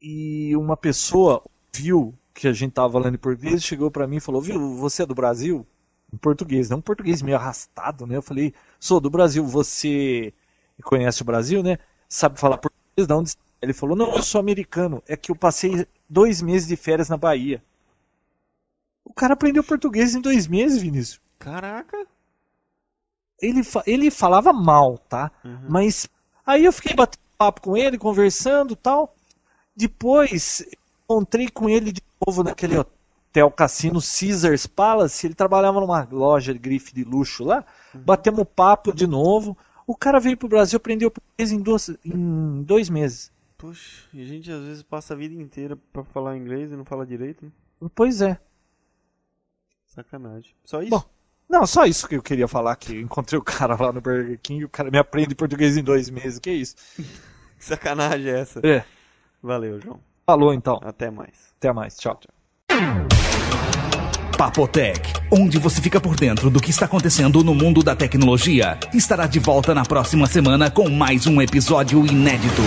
[0.07, 1.41] E uma pessoa
[1.73, 5.01] viu que a gente tava falando em português, chegou pra mim e falou: Viu, você
[5.01, 5.65] é do Brasil?
[6.13, 6.75] Em português, né?
[6.75, 8.15] Um português meio arrastado, né?
[8.17, 10.31] Eu falei: Sou do Brasil, você
[10.83, 11.79] conhece o Brasil, né?
[12.07, 13.07] Sabe falar português?
[13.07, 13.31] De onde?
[13.31, 13.35] é?"
[13.65, 15.01] Ele falou: Não, eu sou americano.
[15.07, 17.63] É que eu passei dois meses de férias na Bahia.
[19.03, 21.19] O cara aprendeu português em dois meses, Vinícius.
[21.39, 22.05] Caraca.
[23.41, 25.31] Ele, fa- ele falava mal, tá?
[25.43, 25.65] Uhum.
[25.69, 26.07] Mas
[26.45, 29.14] aí eu fiquei batendo papo com ele, conversando tal.
[29.75, 30.65] Depois
[31.03, 35.27] encontrei com ele de novo naquele hotel cassino Caesars Palace.
[35.27, 37.65] Ele trabalhava numa loja de grife de luxo lá.
[37.93, 39.57] Batemos papo de novo.
[39.85, 43.31] O cara veio pro Brasil, aprendeu português em, duas, em dois meses.
[43.57, 46.85] Puxa, e a gente às vezes passa a vida inteira pra falar inglês e não
[46.85, 47.51] fala direito, né?
[47.93, 48.39] Pois é.
[49.85, 50.53] Sacanagem.
[50.63, 50.89] Só isso?
[50.89, 51.03] Bom,
[51.47, 52.75] não, só isso que eu queria falar.
[52.75, 55.77] Que eu encontrei o cara lá no Burger King e o cara me aprende português
[55.77, 56.39] em dois meses.
[56.39, 56.75] Que isso?
[57.57, 58.59] Que sacanagem é essa?
[58.67, 58.85] É.
[59.45, 59.99] Valeu, João.
[60.25, 60.79] Falou então.
[60.83, 61.53] Até mais.
[61.57, 61.95] Até mais.
[61.97, 62.19] Tchau.
[64.35, 69.27] Papotec, onde você fica por dentro do que está acontecendo no mundo da tecnologia, estará
[69.27, 72.61] de volta na próxima semana com mais um episódio inédito.